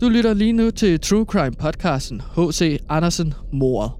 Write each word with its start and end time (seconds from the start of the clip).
Du 0.00 0.08
lytter 0.08 0.34
lige 0.34 0.52
nu 0.52 0.70
til 0.70 1.00
True 1.00 1.24
Crime 1.24 1.56
podcasten 1.58 2.20
H.C. 2.36 2.80
Andersen 2.88 3.34
Mordet. 3.52 3.92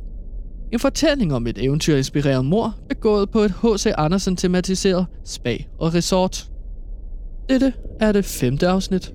En 0.73 0.79
fortælling 0.79 1.35
om 1.35 1.47
et 1.47 1.65
eventyrinspireret 1.65 2.45
mor, 2.45 2.75
begået 2.89 3.31
på 3.31 3.39
et 3.39 3.51
H.C. 3.51 3.87
Andersen 3.99 4.37
tematiseret 4.37 5.07
spa 5.25 5.57
og 5.79 5.95
resort. 5.95 6.49
Dette 7.49 7.73
er 8.01 8.13
det 8.13 8.25
femte 8.25 8.69
afsnit. 8.69 9.13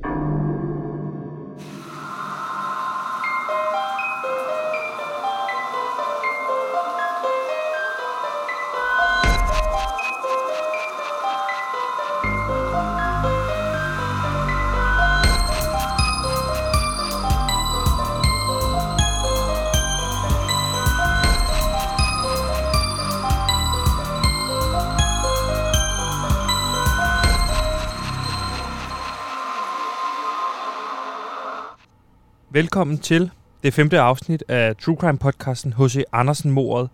Velkommen 32.56 32.98
til 32.98 33.32
det 33.64 33.74
femte 33.74 34.00
afsnit 34.00 34.44
af 34.48 34.76
True 34.76 34.96
Crime 34.96 35.18
podcasten 35.18 35.74
H.C. 35.74 36.04
Andersen 36.12 36.52
mordet. 36.52 36.90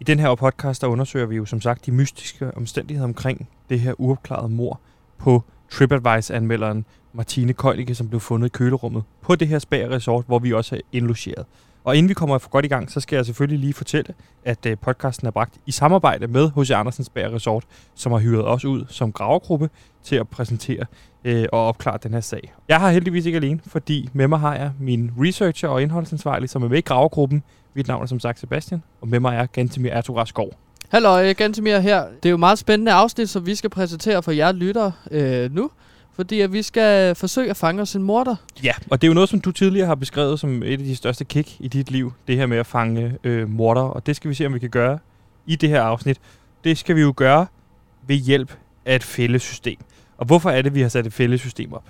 I 0.00 0.04
den 0.04 0.18
her 0.18 0.34
podcast 0.34 0.82
der 0.82 0.88
undersøger 0.88 1.26
vi 1.26 1.36
jo 1.36 1.44
som 1.44 1.60
sagt 1.60 1.86
de 1.86 1.92
mystiske 1.92 2.56
omstændigheder 2.56 3.08
omkring 3.08 3.48
det 3.68 3.80
her 3.80 4.00
uopklarede 4.00 4.48
mor 4.48 4.80
på 5.18 5.42
TripAdvice-anmelderen 5.70 6.84
Martine 7.12 7.52
Køjlige, 7.52 7.94
som 7.94 8.08
blev 8.08 8.20
fundet 8.20 8.46
i 8.46 8.50
kølerummet 8.50 9.02
på 9.20 9.36
det 9.36 9.48
her 9.48 9.58
Spag 9.58 9.90
Resort, 9.90 10.24
hvor 10.26 10.38
vi 10.38 10.52
også 10.52 10.76
er 10.76 10.80
indlogeret. 10.92 11.46
Og 11.86 11.96
inden 11.96 12.08
vi 12.08 12.14
kommer 12.14 12.38
for 12.38 12.50
godt 12.50 12.64
i 12.64 12.68
gang, 12.68 12.90
så 12.90 13.00
skal 13.00 13.16
jeg 13.16 13.26
selvfølgelig 13.26 13.58
lige 13.58 13.74
fortælle, 13.74 14.14
at 14.44 14.66
øh, 14.66 14.76
podcasten 14.78 15.26
er 15.26 15.30
bragt 15.30 15.54
i 15.66 15.70
samarbejde 15.70 16.26
med 16.26 16.50
H.C. 16.56 16.70
Andersens 16.70 17.08
Bager 17.08 17.34
Resort, 17.34 17.64
som 17.94 18.12
har 18.12 18.18
hyret 18.18 18.46
os 18.46 18.64
ud 18.64 18.84
som 18.88 19.12
gravegruppe 19.12 19.70
til 20.02 20.16
at 20.16 20.28
præsentere 20.28 20.84
øh, 21.24 21.46
og 21.52 21.66
opklare 21.66 21.98
den 22.02 22.12
her 22.12 22.20
sag. 22.20 22.52
Jeg 22.68 22.80
har 22.80 22.90
heldigvis 22.90 23.26
ikke 23.26 23.36
alene, 23.36 23.60
fordi 23.66 24.08
med 24.12 24.28
mig 24.28 24.38
har 24.38 24.54
jeg 24.54 24.70
min 24.80 25.10
researcher 25.20 25.68
og 25.68 25.82
indholdsansvarlig, 25.82 26.50
som 26.50 26.62
er 26.62 26.68
med 26.68 26.78
i 26.78 26.80
gravegruppen. 26.80 27.42
Mit 27.74 27.88
navn 27.88 28.02
er 28.02 28.06
som 28.06 28.20
sagt 28.20 28.40
Sebastian, 28.40 28.82
og 29.00 29.08
med 29.08 29.20
mig 29.20 29.36
er 29.36 29.46
Gantemir 29.46 29.90
Ertugra 29.90 30.50
Hallo, 30.88 31.32
Gantemir 31.36 31.78
her. 31.78 32.04
Det 32.22 32.28
er 32.28 32.30
jo 32.30 32.36
meget 32.36 32.58
spændende 32.58 32.92
afsnit, 32.92 33.28
som 33.28 33.46
vi 33.46 33.54
skal 33.54 33.70
præsentere 33.70 34.22
for 34.22 34.32
jer 34.32 34.52
lyttere 34.52 34.92
øh, 35.10 35.54
nu. 35.54 35.70
Fordi 36.16 36.40
at 36.40 36.52
vi 36.52 36.62
skal 36.62 37.14
forsøge 37.14 37.50
at 37.50 37.56
fange 37.56 37.82
os 37.82 37.94
en 37.94 38.02
morder. 38.02 38.36
Ja, 38.62 38.72
og 38.90 39.00
det 39.02 39.06
er 39.06 39.08
jo 39.08 39.14
noget, 39.14 39.28
som 39.28 39.40
du 39.40 39.52
tidligere 39.52 39.86
har 39.86 39.94
beskrevet 39.94 40.40
som 40.40 40.62
et 40.62 40.72
af 40.72 40.78
de 40.78 40.96
største 40.96 41.24
kick 41.24 41.48
i 41.60 41.68
dit 41.68 41.90
liv. 41.90 42.12
Det 42.28 42.36
her 42.36 42.46
med 42.46 42.58
at 42.58 42.66
fange 42.66 43.18
øh, 43.24 43.50
morder, 43.50 43.82
og 43.82 44.06
det 44.06 44.16
skal 44.16 44.28
vi 44.28 44.34
se, 44.34 44.46
om 44.46 44.54
vi 44.54 44.58
kan 44.58 44.70
gøre 44.70 44.98
i 45.46 45.56
det 45.56 45.68
her 45.68 45.82
afsnit. 45.82 46.20
Det 46.64 46.78
skal 46.78 46.96
vi 46.96 47.00
jo 47.00 47.12
gøre 47.16 47.46
ved 48.06 48.16
hjælp 48.16 48.52
af 48.84 48.96
et 48.96 49.02
fællesystem. 49.02 49.78
Og 50.18 50.26
hvorfor 50.26 50.50
er 50.50 50.62
det, 50.62 50.74
vi 50.74 50.80
har 50.80 50.88
sat 50.88 51.06
et 51.06 51.12
fællesystem 51.12 51.72
op? 51.72 51.84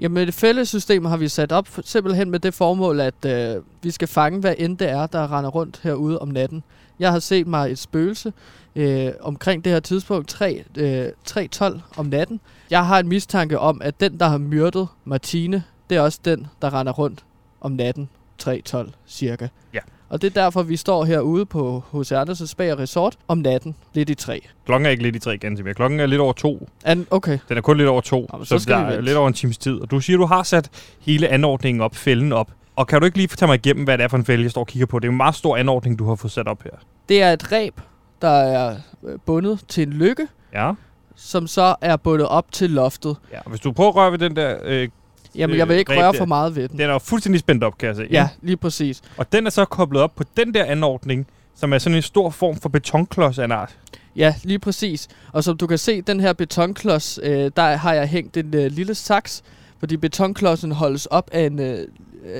Jamen 0.00 0.28
et 0.28 0.34
fællessystem 0.34 1.04
har 1.04 1.16
vi 1.16 1.28
sat 1.28 1.52
op 1.52 1.68
simpelthen 1.84 2.30
med 2.30 2.38
det 2.38 2.54
formål, 2.54 3.00
at 3.00 3.24
øh, 3.26 3.62
vi 3.82 3.90
skal 3.90 4.08
fange, 4.08 4.40
hvad 4.40 4.54
end 4.58 4.78
det 4.78 4.90
er, 4.90 5.06
der 5.06 5.36
render 5.38 5.50
rundt 5.50 5.80
herude 5.82 6.18
om 6.18 6.28
natten. 6.28 6.62
Jeg 6.98 7.12
har 7.12 7.18
set 7.18 7.46
mig 7.46 7.70
et 7.70 7.78
spøgelse 7.78 8.32
øh, 8.76 9.12
omkring 9.20 9.64
det 9.64 9.72
her 9.72 9.80
tidspunkt, 9.80 10.28
3, 10.28 10.64
øh, 10.78 11.08
3.12 11.28 11.80
om 11.96 12.06
natten. 12.06 12.40
Jeg 12.70 12.86
har 12.86 12.98
en 12.98 13.08
mistanke 13.08 13.58
om, 13.58 13.80
at 13.84 14.00
den, 14.00 14.20
der 14.20 14.28
har 14.28 14.38
myrdet 14.38 14.88
Martine, 15.04 15.62
det 15.90 15.96
er 15.96 16.00
også 16.00 16.18
den, 16.24 16.46
der 16.62 16.74
render 16.74 16.92
rundt 16.92 17.24
om 17.60 17.72
natten, 17.72 18.08
3.12 18.42 18.90
cirka. 19.06 19.48
Ja. 19.74 19.80
Og 20.08 20.22
det 20.22 20.36
er 20.36 20.42
derfor, 20.42 20.62
vi 20.62 20.76
står 20.76 21.04
herude 21.04 21.46
på 21.46 21.82
H.C. 21.92 22.12
Andersens 22.12 22.50
Spag 22.50 22.78
Resort 22.78 23.16
om 23.28 23.38
natten, 23.38 23.74
lidt 23.94 24.10
i 24.10 24.14
tre. 24.14 24.40
Klokken 24.66 24.86
er 24.86 24.90
ikke 24.90 25.02
lidt 25.02 25.16
i 25.16 25.18
tre, 25.18 25.38
ganske 25.38 25.64
mere. 25.64 25.74
Klokken 25.74 26.00
er 26.00 26.06
lidt 26.06 26.20
over 26.20 26.32
to. 26.32 26.68
An, 26.84 27.06
okay. 27.10 27.38
Den 27.48 27.56
er 27.56 27.60
kun 27.60 27.76
lidt 27.76 27.88
over 27.88 28.00
to, 28.00 28.26
Jamen, 28.32 28.46
så 28.46 28.58
så, 28.58 28.62
skal 28.62 28.74
der 28.74 28.80
er 28.80 29.00
lidt 29.00 29.16
over 29.16 29.28
en 29.28 29.34
times 29.34 29.58
tid. 29.58 29.80
Og 29.80 29.90
du 29.90 30.00
siger, 30.00 30.16
du 30.16 30.24
har 30.24 30.42
sat 30.42 30.70
hele 31.00 31.28
anordningen 31.28 31.80
op, 31.80 31.96
fælden 31.96 32.32
op. 32.32 32.50
Og 32.76 32.86
kan 32.86 33.00
du 33.00 33.04
ikke 33.04 33.16
lige 33.16 33.28
fortælle 33.28 33.50
mig 33.50 33.54
igennem, 33.66 33.84
hvad 33.84 33.98
det 33.98 34.04
er 34.04 34.08
for 34.08 34.16
en 34.16 34.24
fælde, 34.24 34.42
jeg 34.42 34.50
står 34.50 34.60
og 34.60 34.66
kigger 34.66 34.86
på? 34.86 34.98
Det 34.98 35.06
er 35.08 35.10
en 35.10 35.16
meget 35.16 35.34
stor 35.34 35.56
anordning, 35.56 35.98
du 35.98 36.08
har 36.08 36.14
fået 36.14 36.30
sat 36.32 36.48
op 36.48 36.62
her. 36.62 36.70
Det 37.08 37.22
er 37.22 37.32
et 37.32 37.52
reb, 37.52 37.80
der 38.22 38.28
er 38.28 38.76
øh, 39.06 39.18
bundet 39.26 39.60
til 39.68 39.82
en 39.86 39.92
lykke, 39.92 40.26
Ja. 40.54 40.72
som 41.16 41.46
så 41.46 41.74
er 41.80 41.96
bundet 41.96 42.28
op 42.28 42.52
til 42.52 42.70
loftet. 42.70 43.16
ja. 43.32 43.38
Og 43.44 43.50
hvis 43.50 43.60
du 43.60 43.72
prøver 43.72 43.90
at 43.90 43.96
røre 43.96 44.12
ved 44.12 44.18
den 44.18 44.36
der... 44.36 44.56
Øh, 44.64 44.88
Jamen, 45.36 45.56
jeg 45.56 45.68
vil 45.68 45.74
Øh, 45.74 45.78
ikke 45.78 46.00
røre 46.00 46.14
for 46.14 46.24
meget 46.24 46.56
ved 46.56 46.68
den. 46.68 46.78
den 46.78 46.88
er 46.88 46.92
jo 46.92 46.98
fuldstændig 46.98 47.40
spændt 47.40 47.64
op, 47.64 47.78
kan 47.78 47.86
jeg 47.88 47.96
se. 47.96 48.06
Ja, 48.10 48.28
lige 48.42 48.56
præcis. 48.56 49.02
Og 49.16 49.32
den 49.32 49.46
er 49.46 49.50
så 49.50 49.64
koblet 49.64 50.02
op 50.02 50.14
på 50.16 50.24
den 50.36 50.54
der 50.54 50.64
anordning, 50.64 51.26
som 51.54 51.72
er 51.72 51.78
sådan 51.78 51.96
en 51.96 52.02
stor 52.02 52.30
form 52.30 52.56
for 52.56 52.68
betonklods 52.68 53.38
af 53.38 53.44
en 53.44 53.52
art. 53.52 53.76
Ja, 54.16 54.34
lige 54.44 54.58
præcis. 54.58 55.08
Og 55.32 55.44
som 55.44 55.56
du 55.56 55.66
kan 55.66 55.78
se, 55.78 56.00
den 56.02 56.20
her 56.20 56.32
betonklods, 56.32 57.18
øh, 57.22 57.50
der 57.56 57.76
har 57.76 57.92
jeg 57.94 58.06
hængt 58.08 58.36
en 58.36 58.54
øh, 58.54 58.66
lille 58.72 58.94
saks, 58.94 59.42
fordi 59.78 59.96
betonklodsen 59.96 60.72
holdes 60.72 61.06
op 61.06 61.30
af 61.32 61.46
en, 61.46 61.58
øh, 61.60 61.88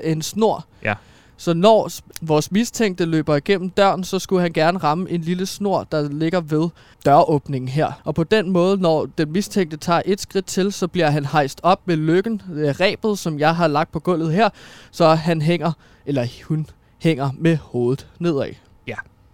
en 0.05 0.23
snor. 0.23 0.65
Ja. 0.83 0.95
Så 1.37 1.55
når 1.55 1.91
vores 2.23 2.53
mistænkte 2.53 3.05
løber 3.05 3.37
igennem 3.37 3.71
døren, 3.71 4.05
så 4.05 4.19
skulle 4.19 4.43
han 4.43 4.53
gerne 4.53 4.79
ramme 4.79 5.11
en 5.11 5.21
lille 5.21 5.47
snor, 5.47 5.85
der 5.93 6.09
ligger 6.09 6.41
ved 6.41 6.69
døråbningen 7.05 7.69
her. 7.69 7.93
Og 8.05 8.15
på 8.15 8.25
den 8.25 8.51
måde, 8.51 8.77
når 8.79 9.07
den 9.19 9.33
mistænkte 9.33 9.77
tager 9.77 10.03
et 10.05 10.21
skridt 10.21 10.47
til, 10.47 10.73
så 10.73 10.89
bliver 10.89 11.11
han 11.11 11.25
hejst 11.25 11.61
op 11.63 11.81
med 11.85 11.97
lykken, 11.97 12.43
øh, 12.53 12.69
rebet, 12.69 13.19
som 13.19 13.39
jeg 13.39 13.57
har 13.57 13.67
lagt 13.69 13.93
på 13.93 14.01
gulvet 14.01 14.33
her, 14.33 14.49
så 14.91 15.09
han 15.15 15.43
hænger, 15.43 15.73
eller 16.07 16.27
hun 16.49 16.67
hænger 16.99 17.31
med 17.39 17.57
hovedet 17.57 18.07
nedad. 18.19 18.49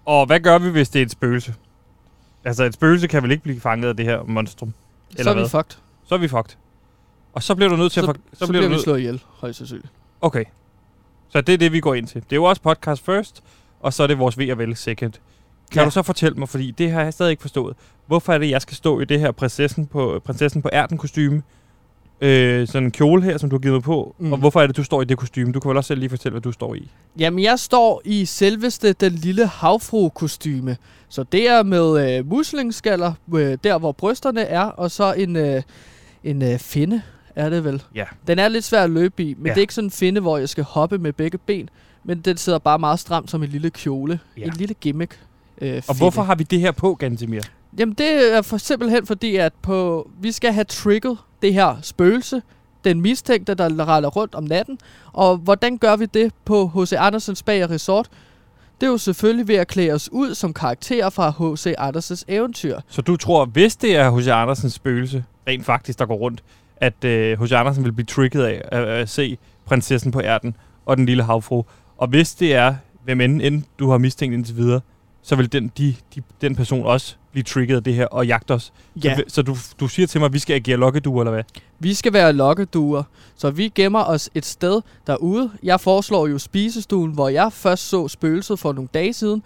Og 0.05 0.27
hvad 0.27 0.41
gør 0.41 0.59
vi, 0.59 0.71
hvis 0.71 0.89
det 0.89 0.99
er 1.03 1.05
et 1.07 1.11
spøgelse? 1.11 1.55
Altså, 2.45 2.65
et 2.65 2.75
spøgelse 2.75 3.07
kan 3.07 3.23
vel 3.23 3.31
ikke 3.31 3.43
blive 3.43 3.61
fanget 3.61 3.89
af 3.89 3.97
det 3.97 4.05
her 4.07 4.23
monstrum? 4.27 4.73
Eller 5.11 5.23
så 5.25 5.31
er 5.31 5.35
vi 5.35 5.41
hvad? 5.41 5.49
fucked. 5.49 5.77
Så 6.05 6.15
er 6.15 6.19
vi 6.19 6.29
fucked. 6.29 6.57
Og 7.33 7.43
så 7.43 7.55
bliver 7.55 7.69
du 7.69 7.77
nødt 7.77 7.93
til 7.93 8.03
Så, 8.03 8.11
at... 8.11 8.17
så, 8.17 8.23
For, 8.39 8.47
så 8.47 8.53
bliver 8.53 8.61
bliver 8.61 8.63
du 8.63 8.69
vi 8.69 8.75
nødt... 8.75 8.83
slået 8.85 8.99
ihjel, 8.99 9.23
højst 9.41 9.59
sandsynligt. 9.59 9.89
Okay. 10.21 10.45
Så 11.29 11.41
det 11.41 11.53
er 11.53 11.59
det, 11.59 11.73
vi 11.73 11.81
går 11.81 11.95
ind 11.95 12.07
til. 12.07 12.15
Det 12.23 12.33
er 12.33 12.37
jo 12.37 12.45
også 12.45 12.63
podcast 12.63 13.05
first, 13.05 13.43
og 13.81 13.93
så 13.93 14.03
er 14.03 14.07
det 14.07 14.19
vores 14.19 14.39
ved 14.39 14.51
og 14.53 14.59
vel 14.59 14.77
second. 14.77 15.13
Kan 15.73 15.81
Ja. 15.81 15.85
du 15.85 15.91
så 15.91 16.03
fortælle 16.03 16.39
mig, 16.39 16.49
fordi 16.49 16.71
det 16.71 16.91
har 16.91 17.03
jeg 17.03 17.13
stadig 17.13 17.31
ikke 17.31 17.41
forstået. 17.41 17.77
Hvorfor 18.07 18.33
er 18.33 18.39
det, 18.39 18.51
jeg 18.51 18.63
skal 18.63 18.77
stå 18.77 19.01
i 19.01 19.05
det 19.05 19.21
her 19.21 19.33
prinsessen 19.33 19.87
på, 19.87 20.21
prinsessen 20.25 20.63
på 20.63 20.69
ærten 20.73 20.99
kostume? 20.99 21.43
Øh, 22.21 22.67
sådan 22.69 22.85
en 22.87 22.91
kjole 22.91 23.23
her, 23.23 23.39
som 23.39 23.51
du 23.51 23.57
har 23.57 23.61
givet 23.61 23.75
mig 23.75 23.83
på. 23.83 24.15
Mm. 24.19 24.33
Og 24.33 24.39
hvorfor 24.39 24.61
er 24.61 24.67
det, 24.67 24.77
du 24.77 24.85
står 24.85 25.03
i 25.03 25.05
det 25.05 25.19
kostume? 25.19 25.53
Du 25.53 25.61
kan 25.61 25.69
vel 25.69 25.77
også 25.77 25.89
selv 25.89 26.01
lige 26.01 26.11
fortælle, 26.11 26.33
hvad 26.33 26.41
du 26.41 26.53
står 26.53 26.75
i. 26.75 26.91
Jamen, 27.19 27.43
jeg 27.45 27.59
står 27.59 28.03
i 28.05 28.25
selveste 28.25 28.93
den 28.93 29.13
lille 29.13 29.47
havfru-kostyme. 29.47 30.77
Så 31.09 31.23
det 31.23 31.49
er 31.49 31.63
med 31.63 32.17
øh, 32.19 32.27
muslingskaller, 32.31 33.13
øh, 33.35 33.59
der 33.65 33.79
hvor 33.79 33.93
brysterne 33.93 34.41
er, 34.41 34.63
og 34.65 34.91
så 34.91 35.13
en, 35.13 35.37
øh, 35.37 35.63
en 36.25 36.43
øh, 36.43 36.59
finde, 36.59 37.03
er 37.41 37.49
det 37.51 37.65
vel. 37.65 37.83
Ja. 37.95 38.05
Den 38.27 38.39
er 38.39 38.49
lidt 38.49 38.65
svær 38.65 38.83
at 38.85 38.91
løbe 38.91 39.23
i, 39.25 39.35
men 39.35 39.47
Ja. 39.47 39.51
det 39.51 39.57
er 39.57 39.61
ikke 39.61 39.75
sådan 39.75 39.87
en 39.87 39.91
finde, 39.91 40.21
hvor 40.21 40.39
jeg 40.39 40.49
skal 40.49 40.65
hoppe 40.65 40.99
med 40.99 41.13
begge 41.13 41.39
ben. 41.39 41.69
Men 42.05 42.21
den 42.21 42.37
sidder 42.37 42.59
bare 42.59 42.79
meget 42.79 43.01
stramt 43.01 43.31
som 43.31 43.43
en 43.43 43.49
lille 43.49 43.71
kjole. 43.71 44.21
Ja. 44.39 44.43
En 44.45 44.53
lille 44.57 44.75
gimmick. 44.75 45.21
Øh, 45.61 45.77
Og 45.77 45.83
finde. 45.85 45.99
hvorfor 45.99 46.23
har 46.23 46.35
vi 46.35 46.45
det 46.45 46.61
her 46.61 46.73
på, 46.73 46.95
Gantemir? 46.95 47.41
Jamen, 47.79 47.95
det 47.95 48.35
er 48.37 48.43
for 48.43 48.57
simpelthen 48.57 49.07
fordi, 49.07 49.37
at 49.37 49.53
på, 49.63 50.09
vi 50.21 50.33
skal 50.33 50.53
have 50.53 50.65
trigget 50.65 51.19
det 51.43 51.55
her 51.55 51.77
spøgelse, 51.83 52.43
den 52.85 53.01
mistænkte, 53.01 53.55
der 53.55 53.65
render 53.97 54.11
rundt 54.11 54.35
om 54.35 54.45
natten. 54.45 54.79
Og 55.13 55.37
hvordan 55.37 55.79
gør 55.79 55.97
vi 55.97 56.07
det 56.07 56.33
på 56.45 56.67
H.C. 56.75 56.93
Andersens 56.99 57.43
Bager 57.43 57.71
Resort? 57.71 58.09
Det 58.81 58.87
er 58.87 58.91
jo 58.91 58.99
selvfølgelig 58.99 59.49
ved 59.49 59.55
at 59.55 59.69
klæde 59.69 59.93
os 59.93 60.13
ud 60.13 60.35
som 60.35 60.53
karakterer 60.55 61.11
fra 61.11 61.31
H.C. 61.31 61.75
Andersens 61.79 62.25
eventyr. 62.29 62.81
Så 62.89 63.03
du 63.03 63.17
tror, 63.17 63.45
hvis 63.45 63.77
det 63.77 63.97
er 63.97 64.17
H.C. 64.19 64.29
Andersens 64.29 64.73
spøgelse, 64.75 65.25
rent 65.49 65.65
faktisk, 65.67 65.99
der 65.99 66.07
går 66.07 66.15
rundt, 66.17 66.43
at 66.81 67.05
øh, 67.05 67.43
H.C. 67.43 67.53
Andersen 67.53 67.85
vil 67.85 67.93
blive 67.93 68.07
trigget 68.07 68.45
af 68.45 68.63
at, 68.73 68.85
at 68.85 69.09
se 69.09 69.39
prinsessen 69.65 70.13
på 70.13 70.21
ærten 70.21 70.57
og 70.87 70.97
den 70.97 71.07
lille 71.07 71.23
havfru. 71.23 71.65
Og 71.99 72.09
hvis 72.09 72.35
det 72.35 72.55
er, 72.55 72.75
hvem 73.05 73.21
end, 73.21 73.43
end 73.43 73.63
du 73.79 73.91
har 73.91 73.99
mistænkt 73.99 74.35
indtil 74.35 74.57
videre, 74.57 74.81
så 75.23 75.37
vil 75.37 75.53
den, 75.53 75.73
de, 75.79 75.95
de, 76.15 76.23
den 76.41 76.57
person 76.57 76.87
også 76.87 77.15
blive 77.33 77.43
trigget 77.43 77.77
af 77.77 77.85
det 77.85 77.95
her 77.95 78.07
og 78.07 78.27
jagte 78.27 78.55
os. 78.55 78.73
Ja, 79.05 79.17
Så, 79.17 79.23
så 79.29 79.43
du, 79.43 79.57
du 79.81 79.89
siger 79.89 80.07
til 80.07 80.21
mig, 80.21 80.27
at 80.27 80.33
vi 80.33 80.39
skal 80.39 80.55
agere 80.55 80.77
lokkeduer, 80.77 81.23
eller 81.23 81.33
hvad? 81.33 81.43
vi 81.79 81.95
skal 81.95 82.13
være 82.13 82.33
lokkeduer, 82.33 83.03
så 83.37 83.51
vi 83.51 83.73
gemmer 83.75 84.05
os 84.05 84.31
et 84.35 84.47
sted 84.47 84.81
derude. 85.07 85.51
Jeg 85.63 85.81
foreslår 85.81 86.27
jo 86.27 86.39
spisestuen, 86.39 87.11
hvor 87.13 87.29
jeg 87.29 87.53
først 87.53 87.89
så 87.89 88.09
spøgelset 88.09 88.59
for 88.59 88.73
nogle 88.73 88.89
dage 88.95 89.13
siden. 89.13 89.43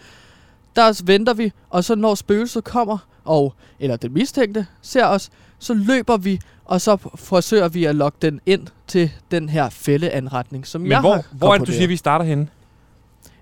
Der 0.76 1.03
venter 1.05 1.35
vi, 1.35 1.53
og 1.70 1.85
så 1.85 1.94
når 1.94 2.14
spøgelset 2.14 2.64
kommer, 2.64 2.99
og 3.25 3.55
eller 3.81 3.97
den 3.97 4.14
mistænkte 4.14 4.67
ser 4.82 5.06
os, 5.06 5.31
så 5.64 5.75
løber 5.75 6.16
vi, 6.16 6.40
og 6.64 6.81
så 6.81 6.96
forsøger 7.14 7.69
vi 7.69 7.84
at 7.84 7.94
lokke 7.94 8.19
den 8.22 8.40
ind 8.46 8.66
til 8.87 9.11
den 9.31 9.49
her 9.49 9.69
fældeanretning, 9.70 10.66
som 10.66 10.81
Men 10.81 10.90
jeg 10.90 11.00
hvor, 11.00 11.14
har 11.14 11.25
hvor 11.32 11.55
er 11.55 11.58
det, 11.58 11.66
du 11.66 11.72
siger, 11.72 11.88
vi 11.88 11.96
starter 11.96 12.25
henne? 12.25 12.49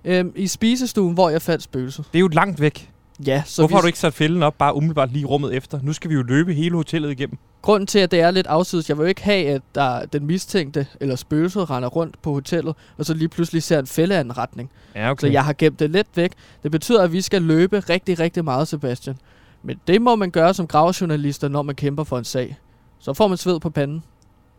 Øhm, 0.05 0.31
I 0.35 0.47
spisestuen, 0.47 1.13
hvor 1.13 1.29
jeg 1.29 1.41
fandt 1.41 1.63
spøgelset. 1.63 2.05
Det 2.13 2.19
er 2.19 2.21
jo 2.21 2.27
langt 2.27 2.61
væk. 2.61 2.89
Ja, 3.25 3.43
så 3.45 3.61
Hvorfor 3.61 3.67
vi, 3.67 3.73
har 3.73 3.81
du 3.81 3.87
ikke 3.87 3.99
sat 3.99 4.13
fælden 4.13 4.43
op 4.43 4.57
bare 4.57 4.75
umiddelbart 4.75 5.11
lige 5.11 5.25
rummet 5.25 5.53
efter? 5.55 5.79
Nu 5.83 5.93
skal 5.93 6.09
vi 6.09 6.15
jo 6.15 6.21
løbe 6.21 6.53
hele 6.53 6.75
hotellet 6.75 7.11
igennem. 7.11 7.37
grunden 7.61 7.87
til, 7.87 7.99
at 7.99 8.11
det 8.11 8.19
er 8.19 8.31
lidt 8.31 8.47
afsides, 8.47 8.89
jeg 8.89 8.97
vil 8.97 9.03
jo 9.03 9.07
ikke 9.07 9.23
have, 9.23 9.47
at 9.47 9.61
der, 9.75 10.05
den 10.05 10.25
mistænkte 10.27 10.87
eller 10.99 11.15
spøgelset 11.15 11.69
render 11.69 11.89
rundt 11.89 12.21
på 12.21 12.33
hotellet, 12.33 12.75
og 12.97 13.05
så 13.05 13.13
lige 13.13 13.29
pludselig 13.29 13.63
ser 13.63 13.79
en 13.79 13.87
fældeanretning. 13.87 14.69
Ja, 14.95 15.11
Okay. 15.11 15.27
Så 15.27 15.31
jeg 15.31 15.45
har 15.45 15.53
gemt 15.57 15.79
det 15.79 15.89
lidt 15.89 16.07
væk. 16.15 16.31
Det 16.63 16.71
betyder, 16.71 17.03
at 17.03 17.11
vi 17.11 17.21
skal 17.21 17.41
løbe 17.41 17.79
rigtig, 17.79 18.19
rigtig 18.19 18.43
meget, 18.43 18.67
Sebastian. 18.67 19.15
Men 19.63 19.79
det 19.87 20.01
må 20.01 20.15
man 20.15 20.31
gøre 20.31 20.53
som 20.53 20.67
gravjournalister, 20.67 21.47
når 21.47 21.61
man 21.61 21.75
kæmper 21.75 22.03
for 22.03 22.17
en 22.17 22.23
sag. 22.23 22.57
Så 22.99 23.13
får 23.13 23.27
man 23.27 23.37
sved 23.37 23.59
på 23.59 23.69
panden. 23.69 24.03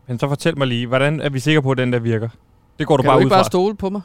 Men 0.07 0.19
så 0.19 0.27
fortæl 0.27 0.57
mig 0.57 0.67
lige, 0.67 0.87
hvordan 0.87 1.21
er 1.21 1.29
vi 1.29 1.39
sikre 1.39 1.61
på, 1.61 1.71
at 1.71 1.77
den 1.77 1.93
der 1.93 1.99
virker? 1.99 2.29
Det 2.79 2.87
går 2.87 2.97
du 2.97 3.03
Kan 3.03 3.07
bare 3.09 3.15
du 3.15 3.19
ud 3.19 3.23
ikke 3.23 3.29
bare 3.33 3.43
fra. 3.43 3.49
stole 3.49 3.75
på 3.75 3.89
mig? 3.89 4.01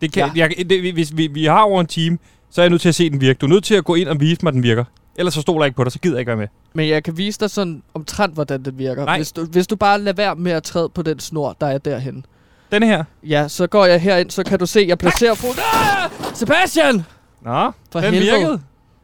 Det 0.00 0.12
kan, 0.12 0.30
Ja. 0.36 0.48
jeg, 0.58 0.70
det, 0.70 0.92
hvis 0.92 1.16
vi, 1.16 1.26
vi 1.26 1.44
har 1.44 1.62
over 1.62 1.80
en 1.80 1.86
time, 1.86 2.18
så 2.50 2.60
er 2.60 2.64
jeg 2.64 2.70
nødt 2.70 2.82
til 2.82 2.88
at 2.88 2.94
se 2.94 3.10
den 3.10 3.20
virke. 3.20 3.38
Du 3.38 3.46
er 3.46 3.50
nødt 3.50 3.64
til 3.64 3.74
at 3.74 3.84
gå 3.84 3.94
ind 3.94 4.08
og 4.08 4.20
vise 4.20 4.38
mig, 4.42 4.48
at 4.50 4.54
den 4.54 4.62
virker. 4.62 4.84
Ellers 5.16 5.34
så 5.34 5.40
stoler 5.40 5.64
jeg 5.64 5.66
ikke 5.66 5.76
på 5.76 5.84
dig, 5.84 5.92
så 5.92 5.98
gider 5.98 6.14
jeg 6.16 6.20
ikke 6.20 6.28
være 6.28 6.36
med. 6.36 6.48
Men 6.74 6.88
jeg 6.88 7.04
kan 7.04 7.16
vise 7.16 7.40
dig 7.40 7.50
sådan 7.50 7.82
omtrent, 7.94 8.34
hvordan 8.34 8.62
det 8.62 8.78
virker. 8.78 9.04
Nej. 9.04 9.16
Hvis 9.18 9.32
du, 9.32 9.44
hvis 9.44 9.66
du 9.66 9.76
bare 9.76 10.00
lader 10.00 10.16
være 10.16 10.34
med 10.36 10.52
at 10.52 10.62
træde 10.62 10.88
på 10.88 11.02
den 11.02 11.18
snor, 11.20 11.56
der 11.60 11.66
er 11.66 11.78
derhen. 11.78 12.26
Denne 12.72 12.86
her. 12.86 13.04
Ja, 13.22 13.48
så 13.48 13.66
går 13.66 13.84
jeg 13.86 14.00
herind, 14.00 14.30
så 14.30 14.44
kan 14.44 14.58
du 14.58 14.66
se, 14.66 14.84
jeg 14.88 14.98
placerer 14.98 15.34
foden. 15.34 15.54
Ah! 15.74 16.10
Sebastian! 16.34 17.04
Nå, 17.42 17.70
For 17.92 18.00
den 18.00 18.14
helvede. 18.14 18.32
virkede. 18.38 18.60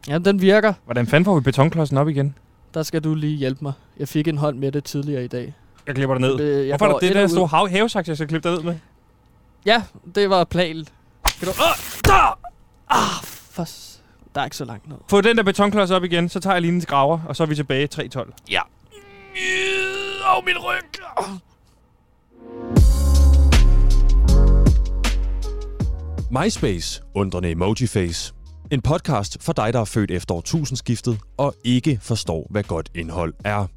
Ja, 0.07 0.17
den 0.17 0.41
virker. 0.41 0.73
Hvordan 0.85 1.07
fanden 1.07 1.25
får 1.25 1.35
vi 1.35 1.41
betonklodsen 1.41 1.97
op 1.97 2.09
igen? 2.09 2.35
Der 2.73 2.83
skal 2.83 3.03
du 3.03 3.15
lige 3.15 3.37
hjælpe 3.37 3.59
mig. 3.63 3.73
Jeg 3.99 4.07
fik 4.07 4.27
en 4.27 4.37
hånd 4.37 4.57
med 4.57 4.71
det 4.71 4.83
tidligere 4.83 5.23
i 5.23 5.27
dag. 5.27 5.53
Jeg 5.87 5.95
klipper 5.95 6.15
dig 6.17 6.21
ned. 6.21 6.39
Øh, 6.39 6.67
jeg 6.67 6.77
Hvorfor 6.77 6.95
er 6.95 6.99
det 6.99 7.15
der 7.15 7.27
store 7.27 7.47
hav- 7.47 7.69
havesaks, 7.69 8.07
jeg 8.07 8.17
skal 8.17 8.27
klippe 8.27 8.49
dig 8.49 8.57
ned 8.57 8.63
med? 8.63 8.75
Ja, 9.65 9.83
det 10.15 10.29
var 10.29 10.43
planen. 10.43 10.87
Skal 11.29 11.47
du... 11.47 11.53
Ah! 11.53 11.77
Der! 12.05 12.39
Ah, 12.89 13.23
for... 13.51 13.67
Der 14.35 14.41
er 14.41 14.45
ikke 14.45 14.57
så 14.57 14.65
langt 14.65 14.87
ned. 14.89 14.97
Få 15.09 15.21
den 15.21 15.37
der 15.37 15.43
betonklods 15.43 15.91
op 15.91 16.03
igen, 16.03 16.29
så 16.29 16.39
tager 16.39 16.53
jeg 16.53 16.61
lige 16.61 16.73
en 16.73 16.81
graver, 16.81 17.19
og 17.27 17.35
så 17.35 17.43
er 17.43 17.47
vi 17.47 17.55
tilbage 17.55 17.87
3.12. 17.95 18.31
Ja. 18.51 18.61
Åh, 20.37 20.45
min 20.45 20.55
ryg! 20.57 20.99
MySpace, 26.31 27.01
undrende 27.13 27.51
emojiface. 27.51 28.33
En 28.71 28.81
podcast 28.81 29.43
for 29.43 29.53
dig, 29.53 29.73
der 29.73 29.79
er 29.79 29.85
født 29.85 30.11
efter 30.11 30.35
årtusindskiftet 30.35 31.19
og 31.37 31.55
ikke 31.63 31.99
forstår, 32.01 32.47
hvad 32.49 32.63
godt 32.63 32.89
indhold 32.95 33.33
er. 33.45 33.67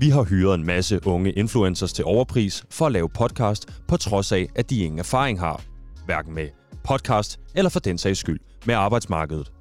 Vi 0.00 0.10
har 0.10 0.22
hyret 0.22 0.54
en 0.54 0.66
masse 0.66 1.06
unge 1.06 1.32
influencers 1.32 1.92
til 1.92 2.04
overpris 2.04 2.64
for 2.70 2.86
at 2.86 2.92
lave 2.92 3.08
podcast, 3.08 3.82
på 3.88 3.96
trods 3.96 4.32
af, 4.32 4.46
at 4.54 4.70
de 4.70 4.78
ingen 4.78 4.98
erfaring 4.98 5.40
har. 5.40 5.62
Hverken 6.06 6.34
med 6.34 6.48
podcast 6.84 7.40
eller 7.54 7.70
for 7.70 7.80
den 7.80 7.98
sags 7.98 8.18
skyld 8.18 8.40
med 8.66 8.74
arbejdsmarkedet. 8.74 9.52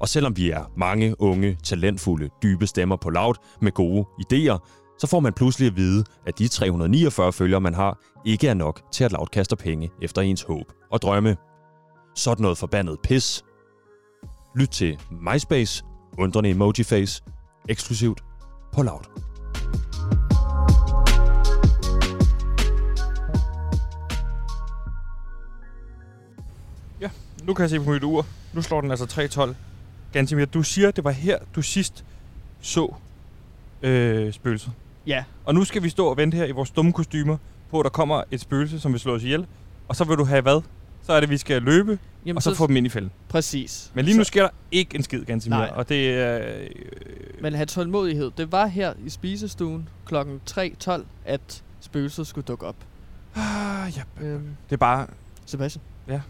Og 0.00 0.08
selvom 0.08 0.36
vi 0.36 0.50
er 0.50 0.72
mange 0.76 1.20
unge, 1.20 1.58
talentfulde, 1.62 2.28
dybe 2.42 2.66
stemmer 2.66 2.96
på 2.96 3.10
loud 3.10 3.34
med 3.60 3.72
gode 3.72 4.04
idéer, 4.04 4.58
så 4.98 5.06
får 5.06 5.20
man 5.20 5.32
pludselig 5.32 5.66
at 5.66 5.76
vide, 5.76 6.04
at 6.26 6.38
de 6.38 6.48
349 6.48 7.32
følgere, 7.32 7.60
man 7.60 7.74
har, 7.74 7.98
ikke 8.26 8.48
er 8.48 8.54
nok 8.54 8.80
til 8.92 9.04
at 9.04 9.12
loud 9.12 9.26
kaster 9.26 9.56
penge 9.56 9.90
efter 10.02 10.22
ens 10.22 10.42
håb 10.42 10.72
og 10.90 11.02
drømme. 11.02 11.36
Sådan 12.16 12.42
noget 12.42 12.58
forbandet 12.58 12.98
pis. 13.02 13.44
Lyt 14.56 14.68
til 14.68 14.98
MySpace, 15.10 15.84
undrende 16.18 16.50
emojiface, 16.50 17.22
eksklusivt 17.68 18.24
på 18.72 18.82
Loud. 18.82 19.24
Nu 27.44 27.54
kan 27.54 27.62
jeg 27.62 27.70
se 27.70 27.80
på 27.80 27.90
mit 27.90 28.04
ur. 28.04 28.26
Nu 28.52 28.62
slår 28.62 28.80
den 28.80 28.90
altså 28.90 29.04
3.12. 29.04 29.54
Gansimir, 30.12 30.44
du 30.44 30.62
siger, 30.62 30.90
det 30.90 31.04
var 31.04 31.10
her, 31.10 31.38
du 31.54 31.62
sidst 31.62 32.04
så 32.60 32.94
øh, 33.82 34.32
spøgelset. 34.32 34.72
Ja. 35.06 35.24
Og 35.44 35.54
nu 35.54 35.64
skal 35.64 35.82
vi 35.82 35.88
stå 35.88 36.06
og 36.06 36.16
vente 36.16 36.36
her 36.36 36.44
i 36.44 36.50
vores 36.50 36.70
dumme 36.70 36.92
kostymer 36.92 37.36
på, 37.70 37.80
at 37.80 37.84
der 37.84 37.90
kommer 37.90 38.22
et 38.30 38.40
spøgelse, 38.40 38.80
som 38.80 38.92
vil 38.92 39.00
slå 39.00 39.14
os 39.14 39.22
ihjel. 39.22 39.46
Og 39.88 39.96
så 39.96 40.04
vil 40.04 40.16
du 40.16 40.24
have 40.24 40.42
hvad? 40.42 40.62
Så 41.06 41.12
er 41.12 41.16
det, 41.16 41.22
at 41.26 41.30
vi 41.30 41.36
skal 41.36 41.62
løbe, 41.62 41.98
Jamen, 42.26 42.36
og 42.36 42.42
så 42.42 42.54
få 42.54 42.66
dem 42.66 42.76
ind 42.76 42.86
i 42.86 42.88
fælden. 42.90 43.10
Præcis. 43.28 43.90
Men 43.94 44.04
lige 44.04 44.16
nu 44.16 44.24
Så- 44.24 44.28
sker 44.28 44.42
der 44.42 44.48
ikke 44.72 44.96
en 44.96 45.02
skid, 45.02 45.24
Gansimir. 45.24 45.56
Nej. 45.56 45.70
Og 45.74 45.88
det 45.88 46.10
er... 46.14 46.38
Øh, 46.60 46.66
Men 47.42 47.54
have 47.54 47.66
tålmodighed. 47.66 48.30
Det 48.36 48.52
var 48.52 48.66
her 48.66 48.92
i 49.06 49.10
spisestuen 49.10 49.88
klokken 50.06 50.40
3.12, 50.50 51.02
at 51.24 51.62
spøgelset 51.80 52.26
skulle 52.26 52.44
dukke 52.44 52.66
op. 52.66 52.76
ah, 53.36 53.92
ja, 53.96 54.02
Øhm, 54.26 54.42
det 54.70 54.72
er 54.72 54.76
bare... 54.76 55.06
Sebastian? 55.46 55.82
Ja. 56.08 56.20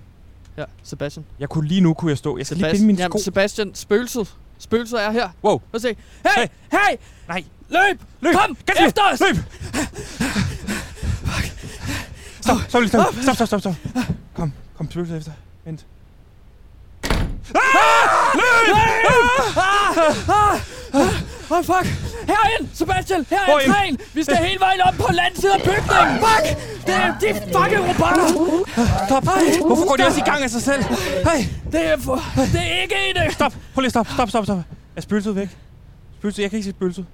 Ja, 0.59 0.65
Sebastian. 0.82 1.26
Jeg 1.38 1.49
kunne 1.49 1.69
lige 1.69 1.81
nu 1.81 1.94
kunne 1.94 2.09
jeg 2.11 2.19
stå. 2.19 2.38
Jeg 2.38 2.47
skal 2.47 2.56
lige 2.56 2.65
Sebastian. 2.65 2.81
binde 2.81 2.87
mine 2.87 2.99
sko. 2.99 3.03
Jamen, 3.17 3.23
Sebastian, 3.25 3.75
spøgelset. 3.75 4.35
Spøgelset 4.59 5.03
er 5.05 5.11
her. 5.11 5.29
Wow. 5.44 5.61
At 5.75 5.82
se. 5.82 5.88
Hey! 5.88 6.43
Hey! 6.43 6.49
Hey! 6.73 6.97
Nej. 7.29 7.44
Løb! 7.69 8.00
Løb! 8.21 8.35
Kom! 8.35 8.56
Gansimir, 8.67 8.88
Efter 8.88 9.03
os! 9.12 9.21
Løb! 9.21 9.37
Stop, 12.41 12.56
stop 12.69 12.81
lige, 12.81 12.88
stop, 12.88 13.15
stop, 13.23 13.35
stop, 13.37 13.47
stop, 13.47 13.61
stop. 13.61 13.75
Kom, 14.76 14.91
spøgelset 14.91 15.17
efter. 15.19 15.32
Vent. 15.65 15.87
Ah! 17.55 18.35
Løb! 18.35 18.76
Ah! 20.29 20.61
Åh, 21.50 21.59
oh, 21.59 21.65
fuck! 21.65 21.87
Herind! 22.26 22.69
Sebastian! 22.75 23.26
Her 23.31 23.41
er 23.41 23.44
Hvor 23.44 23.59
en 23.59 23.65
ind? 23.65 23.73
træn! 23.75 23.99
Vi 24.15 24.23
skal 24.25 24.37
hele 24.37 24.61
vejen 24.61 24.81
op 24.81 24.94
på 24.94 25.12
landsiden 25.12 25.55
af 25.55 25.61
bygningen! 25.61 26.19
Fuck! 26.25 26.47
Det 26.87 26.94
er 26.94 27.19
de 27.19 27.35
fucking 27.35 27.82
robotter! 27.88 28.26
Stop! 29.06 29.25
Hvorfor 29.67 29.88
går 29.88 29.97
de 29.97 30.06
også 30.06 30.19
i 30.21 30.23
gang 30.31 30.43
af 30.43 30.50
sig 30.50 30.62
selv? 30.62 30.82
Hey, 30.82 31.44
Det 31.73 31.87
er, 31.87 31.97
for, 32.00 32.23
det 32.37 32.61
er 32.61 32.82
ikke 32.82 32.94
en... 33.26 33.32
stop! 33.32 33.53
Prøv 33.75 33.81
lige 33.81 33.91
stop, 33.91 34.09
stop, 34.15 34.29
stop, 34.29 34.44
stop. 34.44 34.59
Er 34.97 35.00
spøgelset 35.00 35.37
væk? 35.37 35.49
Spøgelset, 36.19 36.43
jeg 36.43 36.50
kan 36.50 36.56
ikke 36.56 36.65
se 36.67 36.71
spøgelset. 36.76 37.06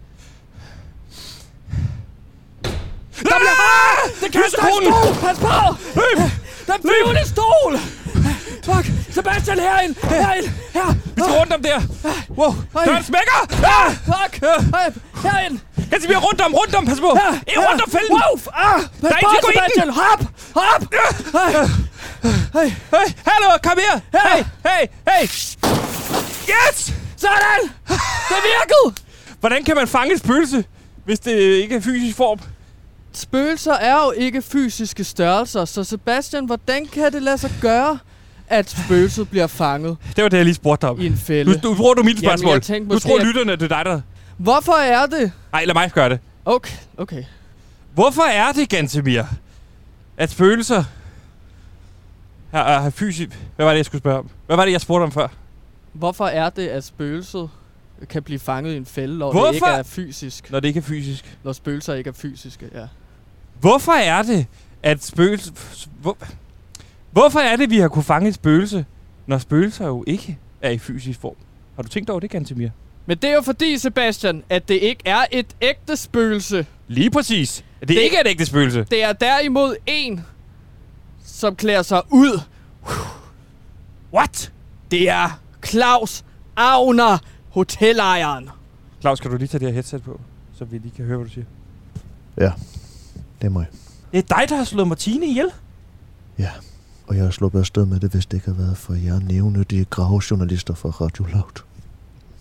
Der 3.29 3.37
bliver... 3.43 3.57
Ah! 3.61 4.11
Det 4.21 4.33
kaster 4.33 4.63
en 4.63 4.93
stol! 4.93 5.15
Pas 5.29 5.39
på! 5.39 5.75
Løb! 5.95 6.31
Den 6.71 6.83
flyvende 6.83 7.25
stol! 7.29 7.73
Fuck! 8.65 8.87
Sebastian, 9.11 9.59
herind! 9.59 9.95
Herind! 10.03 10.49
Her! 10.73 10.95
Vi 11.17 11.23
skal 11.23 11.35
rundt 11.41 11.53
om 11.53 11.63
der. 11.63 11.81
Wow, 12.39 12.55
døren 12.87 13.05
smækker! 13.05 13.39
Ah! 13.77 13.91
Fuck! 14.11 14.33
Hey, 14.77 14.89
Herind! 15.25 15.59
Kan 15.91 16.03
vi 16.09 16.17
rundt 16.17 16.41
om, 16.41 16.55
rundt 16.55 16.75
om, 16.75 16.87
pas 16.87 17.01
på! 17.01 17.11
Her! 17.15 17.33
I 17.53 17.59
rundt 17.59 17.83
om 17.83 17.91
fælden! 17.91 18.13
Wow! 18.13 18.41
Ah! 18.55 18.81
Der 19.01 19.09
er 19.09 19.19
ikke 19.19 19.37
gå! 19.43 19.51
Sebastian! 19.53 19.91
Hop! 20.01 20.21
Hop! 20.55 20.83
Hey. 22.57 22.69
Hey, 22.95 23.07
hallo, 23.27 23.49
kom 23.63 23.79
her! 23.87 24.01
Hey, 24.19 24.45
hey, 24.69 24.87
hey! 25.09 25.25
Yes! 26.53 26.93
Sådan! 27.17 27.61
Det 28.31 28.41
virkede! 28.51 28.87
Hvordan 29.41 29.65
kan 29.65 29.77
man 29.77 29.89
fange 29.89 30.15
et 30.15 30.21
spøgelse, 30.21 30.65
hvis 31.05 31.19
det 31.19 31.33
ikke 31.33 31.77
er 31.77 31.81
fysisk 31.81 32.17
form? 32.17 32.41
Spøgelser 33.13 33.73
er 33.73 34.05
jo 34.05 34.11
ikke 34.11 34.43
fysiske 34.43 35.05
størrelser, 35.05 35.65
så 35.65 35.85
Sebastian, 35.85 36.47
hvordan 36.47 36.87
kan 36.87 37.13
det 37.13 37.23
lade 37.23 37.39
sig 37.39 37.51
gøre, 37.61 37.99
at 38.49 38.71
spøgelset 38.71 39.31
bliver 39.31 39.47
fanget 39.47 39.97
Det 40.17 40.23
var 40.25 40.29
det, 40.31 40.37
jeg 40.37 40.45
lige 40.45 40.55
spurgte 40.55 40.89
om. 40.89 41.01
i 41.01 41.07
en 41.07 41.13
Nu, 41.13 41.19
fælde? 41.19 41.61
nu 41.65 41.75
bruger 41.75 41.95
du 41.95 42.03
mit 42.03 42.23
Jamen, 42.23 42.29
spørgsmål. 42.29 42.53
jeg 42.53 42.63
tænkte 42.63 42.95
nu 42.95 42.99
tror 42.99 43.19
at- 43.21 43.27
lytterne, 43.27 43.53
det 43.53 43.63
er 43.63 43.69
dig, 43.69 43.85
der... 43.85 44.01
Hvorfor 44.37 44.73
er 44.73 45.07
det? 45.07 45.33
Ej, 45.53 45.65
lad 45.65 45.75
mig 45.75 45.93
gøre 45.93 46.09
det. 46.09 46.19
Okay, 46.45 46.77
okay. 46.97 47.25
Hvorfor 47.95 48.23
er 48.23 48.53
det, 48.53 48.69
Gantemir, 48.69 49.23
at 50.17 50.31
spøgelser 50.31 50.85
har, 52.51 52.81
har 52.81 52.91
fysisk... 52.91 53.29
Hvad 53.57 53.67
var 53.67 53.73
det, 53.73 53.77
jeg 53.77 53.85
skulle 53.85 54.01
spørge 54.01 54.19
om? 54.19 54.29
Hvad 54.47 54.57
var 54.57 54.65
det, 54.65 54.73
jeg 54.73 54.81
spurgte 54.81 55.03
om 55.05 55.13
før? 55.13 55.29
Hvorfor 55.93 56.27
er 56.27 56.51
det, 56.51 56.69
at 56.69 56.85
spøgelset 56.85 57.51
kan 58.09 58.23
blive 58.23 58.39
fanget 58.39 58.73
i 58.75 58.77
en 58.77 58.87
fælde, 58.87 59.19
når 59.19 59.33
Hvorfor? 59.33 59.47
det 59.47 59.55
ikke 59.55 59.67
er 59.67 59.83
fysisk? 59.83 60.51
Når 60.51 60.61
det 60.61 60.69
ikke 60.69 60.79
er 60.79 60.83
fysisk. 60.85 61.39
Når 61.45 61.53
spøgelser 61.53 61.95
ikke 61.95 62.09
er 62.09 62.13
fysiske, 62.15 62.69
ja. 62.75 62.87
Hvorfor 63.61 63.93
er 63.93 64.23
det, 64.23 64.47
at 64.83 65.05
spøgelse... 65.05 65.53
Hvor, 66.01 66.17
hvorfor 67.11 67.41
er 67.41 67.57
det, 67.57 67.71
vi 67.71 67.79
har 67.79 67.89
kunne 67.89 68.03
fange 68.03 68.29
et 68.29 68.35
spøgelse, 68.35 68.85
når 69.27 69.39
spøgelser 69.39 69.87
jo 69.87 70.05
ikke 70.07 70.39
er 70.63 70.71
i 70.71 70.79
fysisk 70.79 71.21
form? 71.21 71.35
Har 71.77 71.83
du 71.83 71.89
tænkt 71.89 72.11
over 72.11 72.21
det, 72.21 72.31
Gantemir? 72.31 72.69
Men 73.07 73.19
det 73.19 73.31
er 73.31 73.35
jo 73.35 73.43
fordi, 73.43 73.79
Sebastian, 73.79 74.43
at 74.51 74.69
det 74.69 74.75
ikke 74.75 75.03
er 75.05 75.25
et 75.33 75.47
ægte 75.61 75.97
spøgelse. 75.97 76.67
Lige 76.89 77.11
præcis. 77.11 77.65
Det, 77.81 77.89
Det- 77.89 77.97
det 77.97 78.03
ikke 78.03 78.17
er 78.17 78.21
et 78.21 78.27
ægte 78.29 78.47
spøgelse. 78.47 78.87
Det 78.91 79.03
er 79.05 79.13
derimod 79.13 79.77
en, 79.87 80.25
som 81.25 81.57
klæder 81.57 81.83
sig 81.83 82.03
ud. 82.11 82.41
What? 84.15 84.53
Det 84.91 85.09
er 85.09 85.41
Claus 85.67 86.25
Agner, 86.57 87.19
hotelejeren. 87.51 88.49
Claus, 89.01 89.21
kan 89.21 89.31
du 89.31 89.37
lige 89.37 89.49
tage 89.49 89.59
det 89.59 89.67
her 89.69 89.73
headset 89.75 90.03
på, 90.03 90.21
så 90.59 90.65
vi 90.65 90.79
lige 90.79 90.93
kan 90.97 91.05
høre, 91.05 91.17
hvad 91.17 91.27
du 91.27 91.33
siger? 91.33 91.45
Ja, 92.41 92.53
det 93.41 93.47
er 93.47 93.51
mig. 93.51 93.67
Det 94.13 94.19
er 94.19 94.37
dig, 94.39 94.49
der 94.49 94.57
har 94.57 94.65
slået 94.65 94.89
Martine 94.89 95.27
ihjel. 95.27 95.47
Ja, 96.39 96.51
og 97.07 97.17
jeg 97.17 97.25
har 97.25 97.31
sluppet 97.31 97.59
afsted 97.59 97.87
med 97.87 98.01
det, 98.01 98.11
hvis 98.11 98.27
det 98.27 98.37
ikke 98.37 98.47
har 98.47 98.55
været 98.55 98.77
for 98.77 98.95
jer 98.95 99.21
nævnyttige 99.21 99.85
gravejournalister 99.85 100.75
fra 100.75 100.89
Radio 100.89 101.25
Loud. 101.25 101.63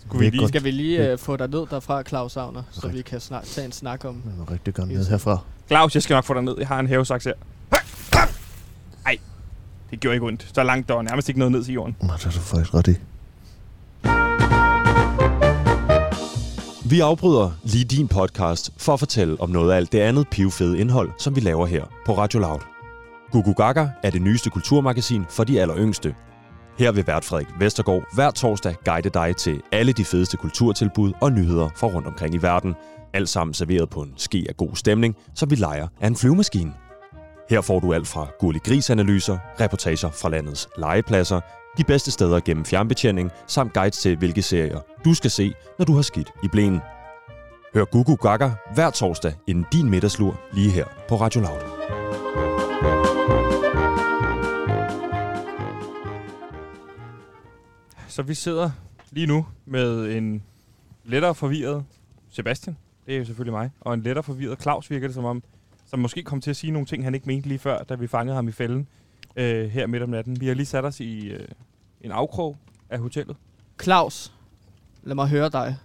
Skulle 0.06 0.30
vi 0.30 0.36
lige... 0.36 0.48
Skal 0.48 0.64
vi 0.64 0.70
lige 0.70 1.12
uh, 1.12 1.18
få 1.18 1.36
dig 1.36 1.48
ned 1.48 1.66
derfra, 1.70 2.02
Claus 2.02 2.36
Agner, 2.36 2.62
så 2.70 2.80
Okay. 2.86 2.96
vi 2.96 3.02
kan 3.02 3.20
snart 3.20 3.44
tage 3.44 3.64
en 3.64 3.72
snak 3.72 4.04
om... 4.04 4.22
Jeg 4.24 4.32
vil 4.38 4.46
rigtig 4.46 4.74
gerne 4.74 4.92
ned 4.94 5.06
herfra. 5.06 5.38
Claus, 5.68 5.94
jeg 5.94 6.02
skal 6.02 6.14
nok 6.14 6.24
få 6.24 6.34
dig 6.34 6.42
ned. 6.42 6.54
Jeg 6.58 6.68
har 6.68 6.80
en 6.80 6.86
havesaks 6.88 7.24
her. 7.24 7.32
Ej, 9.06 9.18
det 9.90 10.00
gjorde 10.00 10.14
ikke 10.14 10.26
ondt. 10.26 10.50
Så 10.54 10.62
langt 10.62 10.88
der 10.88 10.94
var 10.94 11.02
nærmest 11.02 11.28
ikke 11.28 11.38
noget 11.38 11.52
ned 11.52 11.64
til 11.64 11.74
jorden. 11.74 11.96
Nå, 12.00 12.08
det 12.16 12.26
er 12.26 12.30
du 12.30 12.38
faktisk 12.38 12.74
ret 12.74 12.88
i. 12.88 12.94
Vi 16.90 17.00
afbryder 17.00 17.50
lige 17.62 17.84
din 17.84 18.08
podcast 18.08 18.72
for 18.76 18.92
at 18.92 18.98
fortælle 18.98 19.40
om 19.40 19.50
noget 19.50 19.72
af 19.72 19.76
alt 19.76 19.92
det 19.92 20.00
andet 20.00 20.28
pivfede 20.28 20.78
indhold, 20.78 21.10
som 21.18 21.36
vi 21.36 21.40
laver 21.40 21.66
her 21.66 21.84
på 22.06 22.18
Radio 22.18 22.40
Loud. 22.40 22.60
Gugu 23.32 23.52
Gaga 23.52 23.88
er 24.02 24.10
det 24.10 24.22
nyeste 24.22 24.50
kulturmagasin 24.50 25.24
for 25.30 25.44
de 25.44 25.60
alleryngste. 25.60 26.14
Her 26.78 26.92
vil 26.92 27.06
vært 27.06 27.24
Frederik 27.24 27.46
Vestergaard 27.58 28.02
hver 28.14 28.30
torsdag 28.30 28.74
guide 28.84 29.08
dig 29.08 29.36
til 29.36 29.60
alle 29.72 29.92
de 29.92 30.04
fedeste 30.04 30.36
kulturtilbud 30.36 31.12
og 31.20 31.32
nyheder 31.32 31.68
fra 31.76 31.86
rundt 31.86 32.08
omkring 32.08 32.34
i 32.34 32.38
verden. 32.38 32.74
Alt 33.14 33.28
sammen 33.28 33.54
serveret 33.54 33.90
på 33.90 34.02
en 34.02 34.12
ske 34.16 34.46
af 34.48 34.56
god 34.56 34.76
stemning, 34.76 35.16
som 35.34 35.50
vi 35.50 35.54
leger 35.54 35.88
af 36.00 36.06
en 36.06 36.16
flyvemaskine. 36.16 36.72
Her 37.50 37.60
får 37.60 37.80
du 37.80 37.92
alt 37.92 38.06
fra 38.06 38.26
gurlig 38.38 38.62
grisanalyser, 38.62 39.38
reportager 39.60 40.10
fra 40.10 40.28
landets 40.28 40.68
legepladser, 40.78 41.40
de 41.78 41.84
bedste 41.84 42.10
steder 42.10 42.40
gennem 42.40 42.64
fjernbetjening, 42.64 43.30
samt 43.46 43.72
guides 43.72 43.98
til, 43.98 44.16
hvilke 44.16 44.42
serier 44.42 44.80
du 45.04 45.14
skal 45.14 45.30
se, 45.30 45.52
når 45.78 45.84
du 45.84 45.94
har 45.94 46.02
skidt 46.02 46.32
i 46.44 46.48
blæen. 46.48 46.80
Hør 47.74 47.84
Gugu 47.84 48.14
Gaga 48.14 48.50
hver 48.74 48.90
torsdag 48.90 49.34
inden 49.46 49.66
din 49.72 49.90
middagslur 49.90 50.40
lige 50.52 50.70
her 50.70 50.84
på 51.08 51.16
Radio 51.16 51.40
Loud. 51.40 51.60
Så 58.08 58.22
vi 58.22 58.34
sidder 58.34 58.70
lige 59.10 59.26
nu 59.26 59.46
med 59.66 60.16
en 60.16 60.42
lettere 61.04 61.34
forvirret 61.34 61.84
Sebastian, 62.30 62.76
det 63.06 63.14
er 63.14 63.18
jo 63.18 63.24
selvfølgelig 63.24 63.52
mig, 63.52 63.70
og 63.80 63.94
en 63.94 64.02
lettere 64.02 64.22
forvirret 64.22 64.62
Claus 64.62 64.90
virker 64.90 65.08
det 65.08 65.14
som 65.14 65.24
om, 65.24 65.42
som 65.86 65.98
måske 65.98 66.22
kom 66.22 66.40
til 66.40 66.50
at 66.50 66.56
sige 66.56 66.70
nogle 66.70 66.86
ting, 66.86 67.04
han 67.04 67.14
ikke 67.14 67.26
mente 67.26 67.48
lige 67.48 67.58
før, 67.58 67.82
da 67.82 67.94
vi 67.94 68.06
fangede 68.06 68.34
ham 68.34 68.48
i 68.48 68.52
fælden 68.52 68.88
øh, 69.36 69.70
her 69.70 69.86
midt 69.86 70.02
om 70.02 70.08
natten. 70.08 70.40
Vi 70.40 70.46
har 70.46 70.54
lige 70.54 70.66
sat 70.66 70.84
os 70.84 71.00
i 71.00 71.28
øh, 71.28 71.48
en 72.00 72.10
afkrog 72.10 72.56
af 72.90 72.98
hotellet. 72.98 73.36
Claus, 73.82 74.32
lad 75.02 75.14
mig 75.14 75.28
høre 75.28 75.48
dig. 75.48 75.76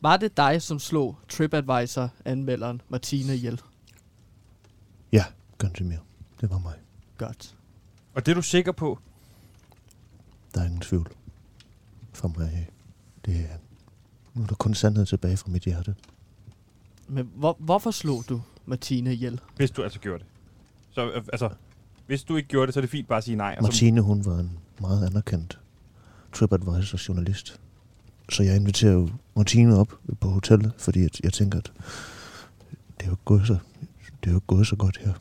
Var 0.00 0.16
det 0.16 0.36
dig, 0.36 0.62
som 0.62 0.78
slog 0.78 1.18
TripAdvisor-anmelderen 1.28 2.82
Martina 2.88 3.32
ihjel? 3.32 3.60
Ja, 5.12 5.24
ganske 5.58 5.84
mere. 5.84 5.98
Det 6.40 6.50
var 6.50 6.58
mig. 6.58 6.74
Godt. 7.18 7.56
Og 8.14 8.26
det 8.26 8.32
er 8.32 8.36
du 8.36 8.42
sikker 8.42 8.72
på? 8.72 8.98
Der 10.54 10.60
er 10.60 10.64
ingen 10.64 10.80
tvivl 10.80 11.08
for 12.12 12.28
mig. 12.38 12.68
Det 13.24 13.36
er, 13.36 13.56
nu 14.34 14.42
er 14.42 14.46
der 14.46 14.54
kun 14.54 14.74
sandhed 14.74 15.06
tilbage 15.06 15.36
fra 15.36 15.50
mit 15.50 15.62
hjerte. 15.62 15.94
Men 17.08 17.30
hvor, 17.34 17.56
hvorfor 17.58 17.90
slog 17.90 18.24
du 18.28 18.42
Martina 18.66 19.10
ihjel? 19.10 19.40
Hvis 19.56 19.70
du 19.70 19.82
altså 19.82 20.00
gjorde 20.00 20.18
det. 20.18 20.26
Så 20.90 21.10
øh, 21.10 21.24
altså, 21.32 21.50
hvis 22.06 22.24
du 22.24 22.36
ikke 22.36 22.48
gjorde 22.48 22.66
det, 22.66 22.74
så 22.74 22.80
er 22.80 22.82
det 22.82 22.90
fint 22.90 23.08
bare 23.08 23.18
at 23.18 23.24
sige 23.24 23.36
nej. 23.36 23.58
Martine, 23.60 24.00
hun 24.00 24.24
var 24.24 24.38
en 24.38 24.58
meget 24.80 25.06
anerkendt 25.06 25.60
TripAdvisor-journalist. 26.32 27.60
Så 28.32 28.42
jeg 28.42 28.56
inviterer 28.56 28.92
jo 28.92 29.08
Martine 29.36 29.76
op 29.76 29.98
på 30.20 30.28
hotellet, 30.28 30.72
fordi 30.78 31.00
jeg, 31.00 31.10
jeg 31.24 31.32
tænker, 31.32 31.58
at 31.58 31.72
det 32.98 33.02
er 33.02 33.06
jo 33.06 33.12
ikke 33.12 33.24
gået 33.24 33.46
så, 33.46 33.58
det 34.20 34.26
er 34.26 34.30
jo 34.30 34.36
ikke 34.36 34.46
gået 34.46 34.66
så 34.66 34.76
godt 34.76 34.98
her. 34.98 35.12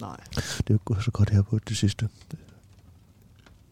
Nej. 0.00 0.16
Det 0.34 0.58
er 0.58 0.64
jo 0.70 0.74
ikke 0.74 0.84
gået 0.84 1.04
så 1.04 1.10
godt 1.10 1.30
her 1.30 1.42
på 1.42 1.58
det 1.58 1.76
sidste 1.76 2.08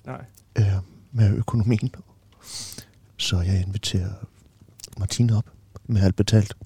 Nej. 0.07 0.25
øh, 0.59 0.65
med 1.13 1.37
økonomien. 1.37 1.95
Så 3.17 3.41
jeg 3.41 3.63
inviterer 3.63 4.13
Martine 4.99 5.37
op 5.37 5.51
med 5.87 6.03
alt 6.03 6.17
betalt. 6.17 6.57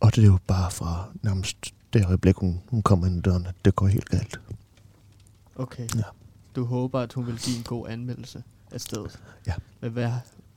Og 0.00 0.14
det 0.14 0.22
er 0.22 0.26
jo 0.26 0.38
bare 0.46 0.70
fra 0.70 1.04
nærmest 1.22 1.56
det 1.92 2.06
øjeblik, 2.06 2.36
hun, 2.36 2.60
hun 2.68 2.82
kommer 2.82 3.06
ind 3.06 3.16
ad 3.16 3.22
døren, 3.22 3.46
at 3.46 3.54
det 3.64 3.76
går 3.76 3.86
helt 3.86 4.08
galt. 4.08 4.40
Okay. 5.56 5.88
Ja. 5.96 6.02
Du 6.56 6.64
håber, 6.64 7.00
at 7.00 7.12
hun 7.12 7.26
vil 7.26 7.38
give 7.38 7.56
en 7.56 7.62
god 7.62 7.88
anmeldelse 7.88 8.42
af 8.72 8.80
stedet. 8.80 9.20
Ja. 9.46 9.54
Men 9.80 9.90
hvad, 9.92 10.12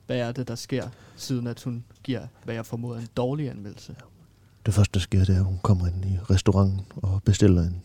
hvad 0.06 0.18
er 0.18 0.32
det, 0.32 0.48
der 0.48 0.56
sker, 0.56 0.90
siden 1.16 1.48
at 1.48 1.64
hun 1.64 1.84
giver, 2.04 2.28
hvad 2.44 2.56
jeg 2.56 2.66
formoder, 2.66 3.00
en 3.00 3.08
dårlig 3.18 3.50
anmeldelse? 3.50 3.96
Det 4.66 4.74
første, 4.74 4.94
der 4.94 5.00
sker, 5.00 5.20
det 5.20 5.30
er, 5.36 5.40
at 5.40 5.46
hun 5.46 5.60
kommer 5.64 5.88
ind 5.88 6.06
i 6.06 6.18
restauranten 6.30 6.82
og 6.96 7.22
bestiller 7.26 7.62
en, 7.62 7.82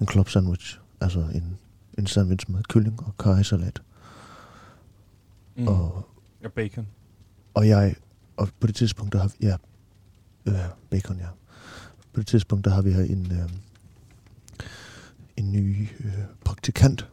en 0.00 0.08
club 0.08 0.28
sandwich. 0.28 0.78
Altså 1.00 1.20
en, 1.20 1.58
en 1.98 2.06
sandwich 2.06 2.50
med 2.50 2.62
kylling 2.62 3.02
og 3.02 3.16
karisalat. 3.18 3.82
Mm. 5.56 5.62
Mm. 5.62 5.68
Og, 5.68 6.08
Og 6.44 6.52
bacon. 6.52 6.86
og 7.54 7.68
jeg, 7.68 7.94
og 8.36 8.48
på 8.60 8.66
det 8.66 8.74
tidspunkt, 8.74 9.12
der 9.12 9.18
har 9.18 9.28
vi, 9.28 9.46
ja, 9.46 9.56
øh, 10.46 10.68
bacon, 10.90 11.18
ja. 11.18 11.26
På 12.12 12.20
det 12.20 12.26
tidspunkt, 12.26 12.64
der 12.64 12.70
har 12.70 12.82
vi 12.82 12.92
her 12.92 13.02
en, 13.02 13.32
øh, 13.32 13.50
en 15.36 15.52
ny 15.52 15.88
øh, 16.00 16.12
praktikant, 16.44 17.08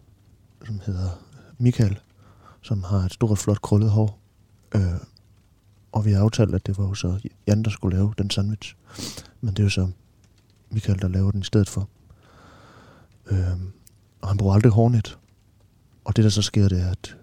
som 0.65 0.79
hedder 0.85 1.09
Michael, 1.57 1.99
som 2.61 2.83
har 2.83 2.97
et 2.99 3.13
stort, 3.13 3.37
flot 3.37 3.61
krøllet 3.61 3.91
hår. 3.91 4.19
Øh, 4.75 4.81
og 5.91 6.05
vi 6.05 6.11
har 6.11 6.21
aftalt, 6.21 6.55
at 6.55 6.67
det 6.67 6.77
var 6.77 6.83
jo 6.87 6.93
så 6.93 7.19
Jan, 7.47 7.63
der 7.63 7.69
skulle 7.69 7.97
lave 7.97 8.13
den 8.17 8.29
sandwich. 8.29 8.75
Men 9.41 9.53
det 9.53 9.59
er 9.59 9.63
jo 9.63 9.69
så 9.69 9.87
Michael, 10.71 11.01
der 11.01 11.07
laver 11.07 11.31
den 11.31 11.41
i 11.41 11.43
stedet 11.43 11.69
for. 11.69 11.89
Øhm, 13.31 13.71
og 14.21 14.27
han 14.27 14.37
bruger 14.37 14.53
aldrig 14.53 14.71
hårnet. 14.71 15.17
Og 16.05 16.15
det, 16.15 16.23
der 16.23 16.29
så 16.29 16.41
sker, 16.41 16.67
det 16.69 16.81
er, 16.81 16.91
at 16.91 17.17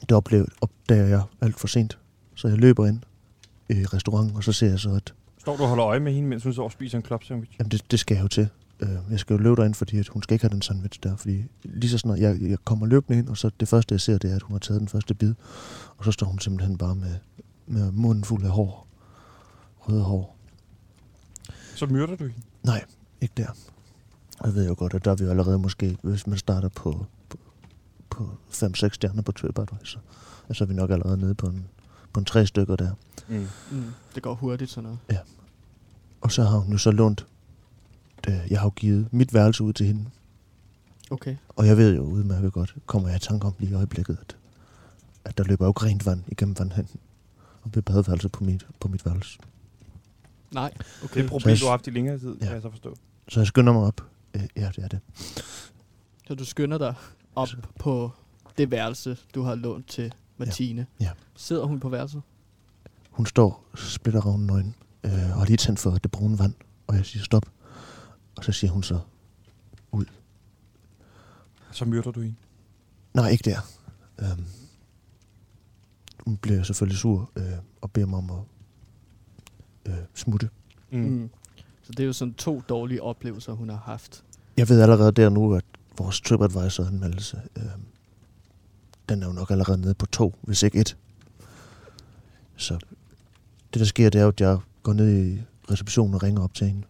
det 0.00 0.12
oplever, 0.12 0.44
opdager 0.60 1.06
jeg 1.06 1.22
alt 1.40 1.60
for 1.60 1.68
sent. 1.68 1.98
Så 2.34 2.48
jeg 2.48 2.58
løber 2.58 2.86
ind 2.86 3.00
i 3.68 3.84
restauranten, 3.84 4.36
og 4.36 4.44
så 4.44 4.52
ser 4.52 4.68
jeg 4.68 4.80
så, 4.80 4.90
at 4.90 5.14
Står 5.38 5.56
du 5.56 5.62
og 5.62 5.68
holder 5.68 5.86
øje 5.86 6.00
med 6.00 6.12
hende, 6.12 6.28
mens 6.28 6.42
hun 6.44 6.52
står 6.52 6.64
og 6.64 6.72
spiser 6.72 6.98
en 6.98 7.04
club 7.04 7.24
sandwich? 7.24 7.52
jamen, 7.58 7.70
det, 7.70 7.90
det 7.90 8.00
skal 8.00 8.14
jeg 8.14 8.22
jo 8.22 8.28
til. 8.28 8.48
Øh, 8.80 8.88
jeg 9.10 9.20
skal 9.20 9.34
jo 9.34 9.42
løbe 9.42 9.56
derind, 9.56 9.74
fordi 9.74 9.98
at 9.98 10.08
hun 10.08 10.22
skal 10.22 10.34
ikke 10.34 10.44
have 10.44 10.54
den 10.54 10.62
sandwich 10.62 11.00
der. 11.02 11.16
Fordi 11.16 11.44
lige 11.64 11.90
så 11.90 11.98
snart 11.98 12.18
jeg, 12.18 12.40
jeg 12.40 12.58
kommer 12.64 12.86
løbende 12.86 13.18
ind, 13.18 13.28
og 13.28 13.36
så 13.36 13.50
det 13.60 13.68
første, 13.68 13.92
jeg 13.92 14.00
ser, 14.00 14.18
det 14.18 14.30
er, 14.30 14.36
at 14.36 14.42
hun 14.42 14.54
har 14.54 14.58
taget 14.58 14.80
den 14.80 14.88
første 14.88 15.14
bid. 15.14 15.34
Og 15.96 16.04
så 16.04 16.12
står 16.12 16.26
hun 16.26 16.38
simpelthen 16.38 16.78
bare 16.78 16.94
med, 16.94 17.14
med 17.66 17.92
munden 17.92 18.24
fuld 18.24 18.44
af 18.44 18.50
hår. 18.50 18.86
Røde 19.78 20.02
hår. 20.02 20.36
Så 21.74 21.86
myrder 21.86 22.16
du 22.16 22.24
hende. 22.24 22.40
Nej, 22.62 22.84
ikke 23.20 23.34
der. 23.36 23.46
Jeg 24.44 24.54
ved 24.54 24.68
jo 24.68 24.74
godt, 24.78 24.94
at 24.94 25.04
der 25.04 25.10
er 25.10 25.14
vi 25.14 25.24
jo 25.24 25.30
allerede 25.30 25.58
måske, 25.58 25.96
hvis 26.02 26.26
man 26.26 26.38
starter 26.38 26.68
på, 26.68 27.06
på, 27.28 27.38
på 28.10 28.30
5-6 28.52 28.88
stjerner 28.88 29.22
på 29.22 29.32
TripAdvisor, 29.32 30.00
så 30.52 30.64
er 30.64 30.68
vi 30.68 30.74
nok 30.74 30.90
allerede 30.90 31.16
nede 31.18 31.34
på 31.34 31.46
en, 31.46 31.68
på 32.12 32.20
en 32.20 32.26
tre 32.26 32.46
stykker 32.46 32.76
der. 32.76 32.90
Mm. 33.28 33.48
Mm, 33.70 33.84
det 34.14 34.22
går 34.22 34.34
hurtigt 34.34 34.70
sådan 34.70 34.82
noget. 34.82 34.98
Og 36.20 36.32
så 36.32 36.42
har 36.42 36.58
hun 36.58 36.72
jo 36.72 36.78
så 36.78 36.90
lånt, 36.90 37.26
det, 38.24 38.42
jeg 38.50 38.58
har 38.60 38.66
jo 38.66 38.70
givet 38.76 39.08
mit 39.12 39.34
værelse 39.34 39.64
ud 39.64 39.72
til 39.72 39.86
hende, 39.86 40.04
Okay. 41.10 41.36
og 41.48 41.66
jeg 41.66 41.76
ved 41.76 41.96
jo 41.96 42.02
udmærket 42.02 42.52
godt, 42.52 42.74
kommer 42.86 43.08
jeg 43.08 43.16
i 43.16 43.20
tanke 43.20 43.46
om 43.46 43.54
lige 43.58 43.70
i 43.70 43.74
øjeblikket, 43.74 44.18
at, 44.20 44.36
at 45.24 45.38
der 45.38 45.44
løber 45.44 45.64
jo 45.66 45.70
ikke 45.70 45.82
rent 45.82 46.06
vand 46.06 46.20
igennem 46.28 46.58
vandhænden 46.58 47.00
og 47.62 47.70
bliver 47.70 47.82
badeværelse 47.82 48.28
på 48.28 48.44
mit, 48.44 48.66
på 48.80 48.88
mit 48.88 49.06
værelse. 49.06 49.38
Nej. 50.50 50.70
Det 50.70 50.80
er 51.00 51.04
Okay. 51.04 51.22
et 51.24 51.28
problem, 51.30 51.56
Så 51.56 51.60
du 51.60 51.64
jeg- 51.66 51.70
har 51.70 51.76
haft 51.76 51.86
i 51.86 51.90
længere 51.90 52.18
tid, 52.18 52.28
ja. 52.28 52.38
Ja. 52.40 52.44
kan 52.46 52.52
jeg 52.54 52.62
så 52.62 52.70
forstå. 52.70 52.94
Så 53.28 53.40
jeg 53.40 53.46
skynder 53.46 53.72
mig 53.72 53.82
op. 53.82 54.04
Øh, 54.34 54.42
ja, 54.56 54.70
det 54.76 54.84
er 54.84 54.88
det. 54.88 54.98
Så 56.26 56.34
du 56.34 56.44
skynder 56.44 56.78
dig 56.78 56.94
op 57.34 57.48
Så- 57.48 57.56
på 57.78 58.10
det 58.58 58.70
værelse, 58.70 59.16
du 59.34 59.42
har 59.42 59.54
lånt 59.54 59.88
til 59.88 60.12
Martine. 60.38 60.86
Ja. 61.00 61.10
Sidder 61.36 61.64
hun 61.64 61.80
på 61.80 61.88
værelset? 61.88 62.22
Hun 63.10 63.26
står 63.26 63.64
splitter 63.74 64.20
ravnen 64.20 64.46
nøgen, 64.46 64.74
øh, 65.04 65.12
og 65.12 65.18
har 65.38 65.44
lige 65.44 65.56
tændt 65.56 65.78
for 65.80 65.90
det 65.90 66.10
brune 66.10 66.38
vand, 66.38 66.54
og 66.86 66.96
jeg 66.96 67.06
siger 67.06 67.22
stop. 67.24 67.46
Og 68.40 68.44
så 68.44 68.52
siger 68.52 68.70
hun 68.70 68.82
så, 68.82 69.00
Så 71.72 71.84
myrder 71.84 72.10
du 72.10 72.20
hende. 72.20 72.36
Nej, 73.14 73.28
ikke 73.28 73.50
der. 73.50 73.58
Øhm, 74.18 74.44
hun 76.26 76.36
bliver 76.36 76.62
selvfølgelig 76.62 76.98
sur 76.98 77.30
øh, 77.36 77.44
og 77.80 77.90
beder 77.90 78.06
mig 78.06 78.18
om 78.18 78.30
at 78.30 78.42
øh, 79.92 79.98
smutte. 80.14 80.48
Mm. 80.90 81.00
Mm. 81.00 81.30
Så 81.82 81.92
det 81.92 82.00
er 82.00 82.04
jo 82.06 82.12
sådan 82.12 82.34
to 82.34 82.62
dårlige 82.68 83.02
oplevelser, 83.02 83.52
hun 83.52 83.68
har 83.68 83.76
haft. 83.76 84.24
Jeg 84.56 84.68
ved 84.68 84.80
allerede 84.80 85.12
der 85.12 85.28
nu, 85.28 85.54
at 85.54 85.64
vores 85.98 86.20
TripAdvisor-anmeldelse, 86.20 87.40
øh, 87.56 87.64
den 89.08 89.22
er 89.22 89.26
jo 89.26 89.32
nok 89.32 89.50
allerede 89.50 89.80
nede 89.80 89.94
på 89.94 90.06
to, 90.06 90.34
hvis 90.42 90.62
ikke 90.62 90.80
et. 90.80 90.96
Så 92.56 92.78
det, 93.72 93.80
der 93.80 93.84
sker, 93.84 94.10
det 94.10 94.18
er 94.18 94.22
jo, 94.22 94.28
at 94.28 94.40
jeg 94.40 94.58
går 94.82 94.92
ned 94.92 95.26
i 95.26 95.42
receptionen 95.70 96.14
og 96.14 96.22
ringer 96.22 96.42
op 96.42 96.54
til 96.54 96.66
hende. 96.66 96.82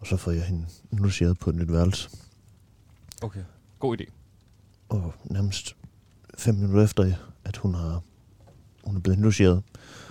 Og 0.00 0.06
så 0.06 0.16
får 0.16 0.30
jeg 0.30 0.44
hende 0.44 0.66
logeret 0.92 1.38
på 1.38 1.50
et 1.50 1.56
nyt 1.56 1.72
værelse. 1.72 2.10
Okay. 3.22 3.40
God 3.78 4.00
idé. 4.00 4.04
Og 4.88 5.14
nærmest 5.24 5.76
fem 6.38 6.54
minutter 6.54 6.84
efter, 6.84 7.14
at 7.44 7.56
hun 7.56 7.74
har 7.74 8.00
hun 8.84 8.96
er 8.96 9.00
blevet 9.00 9.18
logeret, 9.18 9.62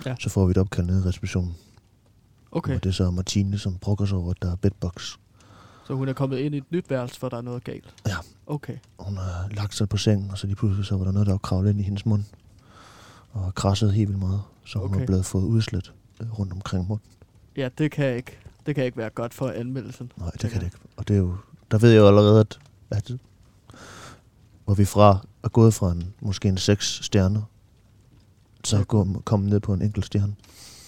Ja. 0.06 0.14
så 0.20 0.28
får 0.28 0.46
vi 0.46 0.50
et 0.50 0.58
opkald 0.58 0.86
nede 0.86 1.02
i 1.04 1.08
receptionen. 1.08 1.54
Okay. 2.52 2.74
Og 2.74 2.82
det 2.84 2.88
er 2.88 2.94
så 2.94 3.10
Martine, 3.10 3.58
som 3.58 3.78
brokker 3.78 4.04
sig 4.06 4.18
over, 4.18 4.30
at 4.30 4.42
der 4.42 4.52
er 4.52 4.56
bedbox. 4.56 5.16
Så 5.86 5.94
hun 5.94 6.08
er 6.08 6.12
kommet 6.12 6.38
ind 6.38 6.54
i 6.54 6.58
et 6.58 6.64
nyt 6.70 6.90
værelse, 6.90 7.20
for 7.20 7.28
der 7.28 7.36
er 7.36 7.40
noget 7.42 7.64
galt? 7.64 7.94
Ja. 8.06 8.16
Okay. 8.46 8.76
Hun 8.98 9.16
har 9.16 9.48
lagt 9.50 9.74
sig 9.74 9.88
på 9.88 9.96
sengen, 9.96 10.30
og 10.30 10.38
så 10.38 10.46
lige 10.46 10.56
pludselig 10.56 10.86
så 10.86 10.96
var 10.96 11.04
der 11.04 11.12
noget, 11.12 11.26
der 11.26 11.32
var 11.32 11.38
kravlet 11.38 11.70
ind 11.70 11.80
i 11.80 11.82
hendes 11.82 12.06
mund. 12.06 12.24
Og 13.32 13.54
krasset 13.54 13.92
helt 13.94 14.08
vildt 14.08 14.20
meget. 14.20 14.42
Så 14.64 14.78
hun 14.78 14.88
Okay. 14.90 15.00
er 15.02 15.06
blevet 15.06 15.26
fået 15.26 15.44
udslet 15.44 15.92
øh, 16.20 16.38
rundt 16.38 16.52
omkring 16.52 16.88
munden. 16.88 17.06
Ja, 17.56 17.68
det 17.78 17.90
kan 17.90 18.16
ikke, 18.16 18.38
det 18.66 18.74
kan 18.74 18.84
ikke 18.84 18.96
være 18.96 19.10
godt 19.10 19.34
for 19.34 19.48
anmeldelsen. 19.48 20.12
Nej, 20.16 20.30
det 20.30 20.50
kan 20.50 20.60
det 20.60 20.66
ikke. 20.66 20.78
Og 20.96 21.08
det 21.08 21.14
er 21.14 21.18
jo, 21.18 21.36
der 21.70 21.78
ved 21.78 21.90
jeg 21.90 21.98
jo 21.98 22.06
allerede, 22.06 22.40
at, 22.40 22.58
at 22.90 23.12
hvor 24.64 24.74
vi 24.74 24.84
fra 24.84 25.26
er 25.42 25.48
gået 25.48 25.74
fra 25.74 25.92
en, 25.92 26.14
måske 26.20 26.48
en 26.48 26.56
6 26.58 27.00
stjerner 27.02 27.42
så 28.64 28.76
Ja. 28.76 28.82
gå, 28.82 29.22
komme 29.24 29.48
ned 29.48 29.60
på 29.60 29.72
en 29.72 29.82
enkelt 29.82 30.06
stjerne. 30.06 30.34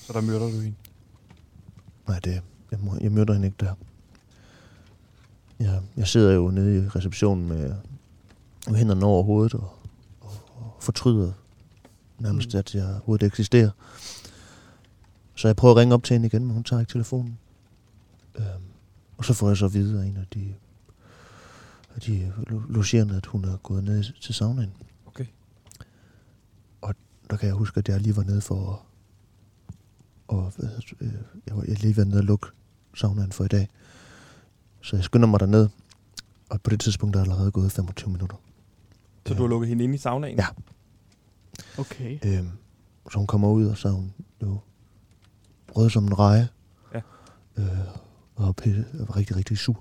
Så 0.07 0.13
der 0.13 0.21
myrder 0.21 0.41
du 0.51 0.61
hende. 0.61 0.75
Nej, 2.09 2.19
det, 2.19 2.43
jeg, 2.71 2.79
må, 2.83 2.97
jeg 3.01 3.13
møder 3.13 3.33
hende 3.33 3.47
ikke 3.47 3.57
der. 3.61 3.75
Jeg, 5.59 5.81
jeg 5.97 6.09
sidder 6.09 6.33
jo 6.33 6.51
nede 6.51 6.77
i 6.85 6.89
receptionen 6.89 7.49
med, 7.49 7.75
med 8.69 8.77
hænderne 8.77 9.07
over 9.07 9.23
hovedet 9.23 9.55
og, 9.55 9.79
og, 10.21 10.31
og 10.57 10.77
fortryder 10.81 11.33
nærmest, 12.19 12.53
mm. 12.55 12.59
at 12.59 12.75
jeg 12.75 12.87
overhovedet 12.87 13.27
eksisterer. 13.27 13.71
Så 15.35 15.49
jeg 15.49 15.57
prøver 15.57 15.75
at 15.75 15.79
ringe 15.79 15.95
op 15.95 16.03
til 16.05 16.15
hende 16.15 16.27
igen, 16.27 16.45
men 16.45 16.55
hun 16.55 16.65
tager 16.65 16.81
ikke 16.81 16.93
telefonen. 16.93 17.39
Øhm, 18.39 18.47
og 19.17 19.25
så 19.25 19.35
får 19.35 19.49
jeg 19.49 19.57
så 19.57 19.65
at 19.67 19.75
vide 19.75 20.03
af 20.03 20.07
en 20.07 20.17
af 20.17 20.27
de, 20.35 20.55
af 21.95 22.01
de 22.01 22.33
lo- 22.47 22.63
logerende, 22.69 23.17
at 23.17 23.27
hun 23.27 23.45
er 23.45 23.57
gået 23.57 23.85
ned 23.85 24.05
til 24.21 24.35
saunaen. 24.35 24.73
Okay. 25.07 25.27
Og 26.81 26.95
der 27.31 27.37
kan 27.37 27.47
jeg 27.47 27.55
huske, 27.55 27.79
at 27.79 27.89
jeg 27.89 28.01
lige 28.01 28.17
var 28.17 28.23
nede 28.25 28.41
for 28.41 28.73
at 28.73 28.79
og 30.29 30.53
hvad, 30.57 30.69
øh, 31.01 31.13
jeg 31.47 31.57
var 31.57 31.65
jeg 31.69 31.79
lige 31.83 31.97
været 31.97 32.09
nede 32.09 32.21
og 32.21 32.25
lukke 32.25 32.47
saunaen 32.95 33.33
for 33.33 33.45
i 33.45 33.49
dag. 33.49 33.69
Så 34.81 34.97
jeg 34.97 35.05
skynder 35.05 35.29
mig 35.29 35.41
derned, 35.41 35.69
og 36.51 36.61
på 36.63 36.71
det 36.71 36.81
tidspunkt 36.81 37.15
der 37.15 37.21
er 37.21 37.25
allerede 37.25 37.51
gået 37.51 37.73
25 37.73 38.13
minutter. 38.13 38.37
Så 39.27 39.35
du 39.35 39.43
har 39.43 39.49
lukket 39.49 39.69
hende 39.69 39.85
ind 39.85 39.95
i 39.95 39.99
saunaen? 39.99 40.39
Ja. 40.39 40.47
Okay. 41.79 42.19
Øhm, 42.25 42.51
så 43.13 43.19
hun 43.19 43.27
kommer 43.27 43.49
ud, 43.49 43.67
og 43.67 43.79
så 43.79 43.89
er 43.89 43.93
hun 43.93 44.13
jo 44.43 44.59
rød 45.77 45.91
som 45.91 46.05
en 46.05 46.19
reje. 46.19 46.49
Ja. 46.95 47.01
Øh, 47.57 47.79
og 48.35 48.57
pisse, 48.57 48.85
er 48.99 49.17
rigtig, 49.17 49.37
rigtig 49.37 49.59
sur. 49.59 49.81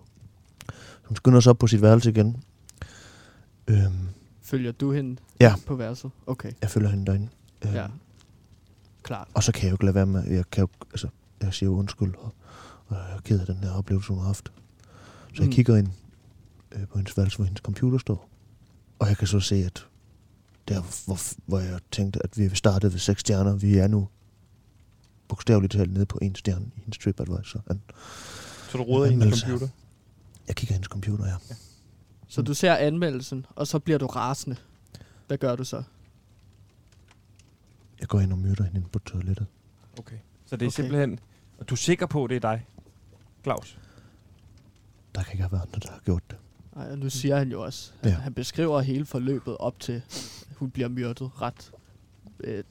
Så 0.69 1.07
hun 1.07 1.15
skynder 1.15 1.39
sig 1.39 1.49
op 1.49 1.57
på 1.57 1.67
sit 1.67 1.81
værelse 1.81 2.09
igen. 2.09 2.43
Øhm, 3.67 4.07
Følger 4.41 4.71
du 4.71 4.91
hende 4.91 5.21
Ja. 5.39 5.55
på 5.67 5.75
værelset? 5.75 6.11
Okay, 6.27 6.51
jeg 6.61 6.69
følger 6.69 6.89
hende 6.89 7.05
derinde. 7.05 7.29
Øhm, 7.65 7.73
ja. 7.73 7.87
Klart. 9.03 9.27
Og 9.33 9.43
så 9.43 9.51
kan 9.51 9.63
jeg 9.63 9.69
jo 9.71 9.73
ikke 9.75 9.85
lade 9.85 9.95
være 9.95 10.05
med, 10.05 10.23
jeg 10.27 10.45
kan 10.51 10.61
jo, 10.61 10.67
altså, 10.91 11.07
jeg 11.41 11.53
siger 11.53 11.69
jo 11.69 11.75
undskyld, 11.77 12.13
og, 12.15 12.33
og 12.87 12.95
jeg 12.95 13.15
er 13.15 13.21
ked 13.21 13.39
af 13.39 13.45
den 13.45 13.57
her 13.63 13.71
oplevelse, 13.71 14.09
hun 14.09 14.17
har 14.17 14.25
haft. 14.25 14.51
Så 15.33 15.41
jeg 15.43 15.45
Mm. 15.45 15.51
kigger 15.51 15.75
ind 15.75 15.87
øh, 16.71 16.87
på 16.87 16.97
hendes 16.97 17.17
værelse, 17.17 17.37
hvor 17.37 17.45
hendes 17.45 17.61
computer 17.61 17.97
står. 17.97 18.29
Og 18.99 19.07
jeg 19.07 19.17
kan 19.17 19.27
så 19.27 19.39
se, 19.39 19.55
at 19.55 19.87
der, 20.67 20.81
hvor, 21.05 21.19
hvor 21.45 21.59
jeg 21.59 21.79
tænkte, 21.91 22.23
at 22.23 22.37
vi 22.37 22.49
startede 22.53 22.91
ved 22.93 22.99
seks 22.99 23.19
stjerner, 23.21 23.55
vi 23.55 23.77
er 23.77 23.87
nu 23.87 24.07
bogstaveligt 25.31 25.73
talt 25.73 25.93
nede 25.93 26.05
på 26.05 26.19
en 26.21 26.35
stjerne 26.35 26.65
i 26.77 26.79
hendes 26.79 26.97
TripAdvisor. 26.97 27.63
And 27.69 27.79
Så 28.69 28.77
du 28.77 28.83
råder 28.83 29.05
i 29.11 29.13
hendes 29.13 29.39
computer? 29.39 29.67
jeg 30.47 30.55
kigger 30.55 30.73
i 30.73 30.75
hendes 30.75 30.87
computer, 30.87 31.25
ja. 31.25 31.35
Så 32.27 32.41
du 32.41 32.53
ser 32.53 32.75
anmeldelsen, 32.75 33.45
og 33.55 33.67
så 33.67 33.79
bliver 33.79 33.97
du 33.99 34.05
rasende. 34.05 34.55
Hvad 35.27 35.37
gør 35.37 35.55
du 35.55 35.63
så? 35.63 35.83
Jeg 37.99 38.07
går 38.07 38.19
ind 38.19 38.31
og 38.31 38.37
myrder 38.37 38.63
hende 38.63 38.87
på 38.87 38.99
toilettet. 38.99 39.45
Okay. 39.99 40.15
Så 40.45 40.55
det 40.55 40.65
er 40.65 40.67
Okay. 40.69 40.75
simpelthen... 40.75 41.19
Og 41.57 41.69
du 41.69 41.73
er 41.75 41.77
sikker 41.77 42.05
på, 42.05 42.23
at 42.23 42.29
det 42.29 42.35
er 42.35 42.39
dig, 42.39 42.65
Claus? 43.43 43.77
Der 45.15 45.23
kan 45.23 45.33
ikke 45.33 45.43
have 45.43 45.51
været 45.51 45.61
andre, 45.65 45.79
der 45.79 45.91
har 45.91 45.99
gjort 46.05 46.23
det. 46.29 46.37
Ej, 46.75 46.91
og 46.91 46.97
nu 46.97 47.09
siger 47.09 47.37
han 47.37 47.51
jo 47.51 47.61
også, 47.63 47.91
Ja. 48.03 48.09
han 48.09 48.33
beskriver 48.33 48.81
hele 48.81 49.05
forløbet 49.05 49.57
op 49.57 49.79
til, 49.79 49.93
at 50.49 50.55
hun 50.55 50.71
bliver 50.71 50.87
myrdet 50.89 51.41
ret 51.41 51.71
øh, 52.43 52.63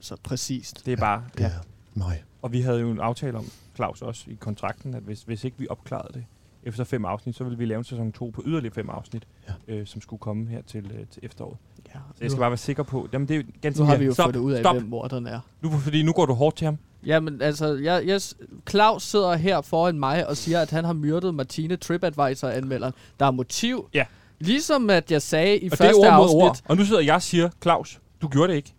så 0.00 0.16
præcist. 0.22 0.86
Det 0.86 0.92
er 0.92 0.96
bare... 0.96 1.24
Det 1.38 1.46
er 1.46 1.60
mig. 1.94 2.24
Og 2.42 2.52
vi 2.52 2.60
havde 2.60 2.80
jo 2.80 2.90
en 2.90 3.00
aftale 3.00 3.38
om, 3.38 3.44
Claus 3.76 4.02
også, 4.02 4.24
i 4.30 4.34
kontrakten, 4.34 4.94
at 4.94 5.02
hvis, 5.02 5.22
hvis 5.22 5.44
ikke 5.44 5.58
vi 5.58 5.66
opklarede 5.70 6.12
det 6.14 6.24
efter 6.62 6.84
fem 6.84 7.04
afsnit, 7.04 7.36
så 7.36 7.44
ville 7.44 7.58
vi 7.58 7.64
lave 7.64 7.78
en 7.78 7.84
sæson 7.84 8.12
2 8.12 8.30
på 8.34 8.42
yderligere 8.46 8.74
fem 8.74 8.90
afsnit, 8.90 9.26
Ja. 9.68 9.74
øh, 9.74 9.86
som 9.86 10.00
skulle 10.00 10.20
komme 10.20 10.48
her 10.48 10.62
til, 10.62 10.90
øh, 10.94 11.06
til 11.10 11.20
efteråret. 11.24 11.56
Ja, 11.94 11.98
Så 12.14 12.24
jeg 12.24 12.30
skal 12.30 12.40
bare 12.40 12.50
være 12.50 12.56
sikker 12.56 12.82
på... 12.82 13.08
Jamen, 13.12 13.28
det 13.28 13.34
er 13.36 13.38
jo 13.38 13.44
ganske 13.62 13.80
nu 13.82 13.86
har 13.86 13.96
vi 13.96 14.04
jo 14.04 14.12
stop, 14.14 14.24
fundet 14.26 14.40
ud 14.40 14.52
af, 14.52 14.62
stop. 14.62 14.76
hvem 14.76 14.88
morderen 14.88 15.26
er. 15.26 15.40
Nu, 15.62 15.70
fordi 15.70 16.02
nu 16.02 16.12
går 16.12 16.26
du 16.26 16.34
hårdt 16.34 16.56
til 16.56 16.64
ham. 16.64 16.78
Jamen, 17.06 17.42
altså, 17.42 17.74
jeg, 17.74 18.06
jeg, 18.06 18.20
Claus 18.70 19.02
sidder 19.02 19.34
her 19.36 19.60
foran 19.60 19.98
mig 19.98 20.26
og 20.28 20.36
siger, 20.36 20.60
at 20.60 20.70
han 20.70 20.84
har 20.84 20.92
myrdet 20.92 21.34
Martine 21.34 21.76
TripAdvisor-anmelderen. 21.76 22.92
Der 23.20 23.26
er 23.26 23.30
motiv. 23.30 23.88
Ja. 23.94 24.04
Ligesom 24.40 24.90
at 24.90 25.10
jeg 25.12 25.22
sagde 25.22 25.58
i 25.58 25.64
Og 25.66 25.70
det 25.70 25.78
første 25.78 26.02
er 26.06 26.12
ord 26.18 26.22
afsnit. 26.22 26.42
ord. 26.42 26.60
Og 26.68 26.76
nu 26.76 26.84
sidder 26.84 27.00
jeg 27.02 27.14
og 27.14 27.22
siger, 27.22 27.50
Claus, 27.62 28.00
du 28.22 28.28
gjorde 28.28 28.48
det 28.52 28.56
ikke. 28.56 28.74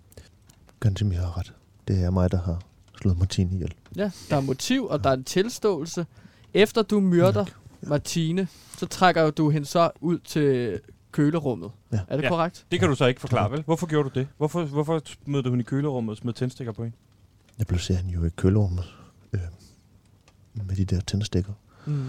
Gansimir 0.79 1.17
har 1.17 1.37
ret. 1.37 1.53
Det 1.87 2.03
er 2.03 2.09
mig, 2.09 2.31
der 2.31 2.41
har 2.41 2.61
slået 3.01 3.17
Martine 3.17 3.53
ihjel. 3.55 3.73
Ja, 3.95 4.11
der 4.29 4.35
er 4.37 4.41
motiv, 4.41 4.85
og 4.85 5.03
der 5.03 5.09
er 5.09 5.13
en 5.13 5.23
tilståelse. 5.23 6.05
Efter 6.53 6.81
du 6.81 6.99
myrder 6.99 7.45
Martine, 7.81 8.47
så 8.77 8.85
trækker 8.85 9.29
du 9.31 9.49
hende 9.49 9.67
så 9.67 9.91
ud 10.01 10.19
til 10.19 10.79
kølerummet. 11.11 11.71
Ja. 11.91 11.99
Er 12.07 12.15
det 12.15 12.23
Ja. 12.23 12.29
korrekt? 12.29 12.65
Det 12.71 12.79
kan 12.79 12.89
du 12.89 12.95
så 12.95 13.05
ikke 13.05 13.21
forklare, 13.21 13.51
vel? 13.51 13.61
Hvorfor 13.61 13.87
gjorde 13.87 14.09
du 14.09 14.19
det? 14.19 14.27
Hvorfor, 14.37 14.63
hvorfor 14.65 15.01
mødte 15.25 15.49
hun 15.49 15.59
i 15.59 15.63
kølerummet 15.63 16.11
og 16.11 16.17
smed 16.17 16.33
tændstikker 16.33 16.73
på 16.73 16.83
hende? 16.83 16.97
Jeg 17.57 17.67
placerer 17.67 17.97
hende 17.97 18.13
jo 18.13 18.25
i 18.25 18.29
kølerummet 18.29 18.83
øh, 19.33 19.39
med 20.53 20.75
de 20.75 20.85
der 20.85 21.01
tændstikker. 21.01 21.53
Mm. 21.85 22.05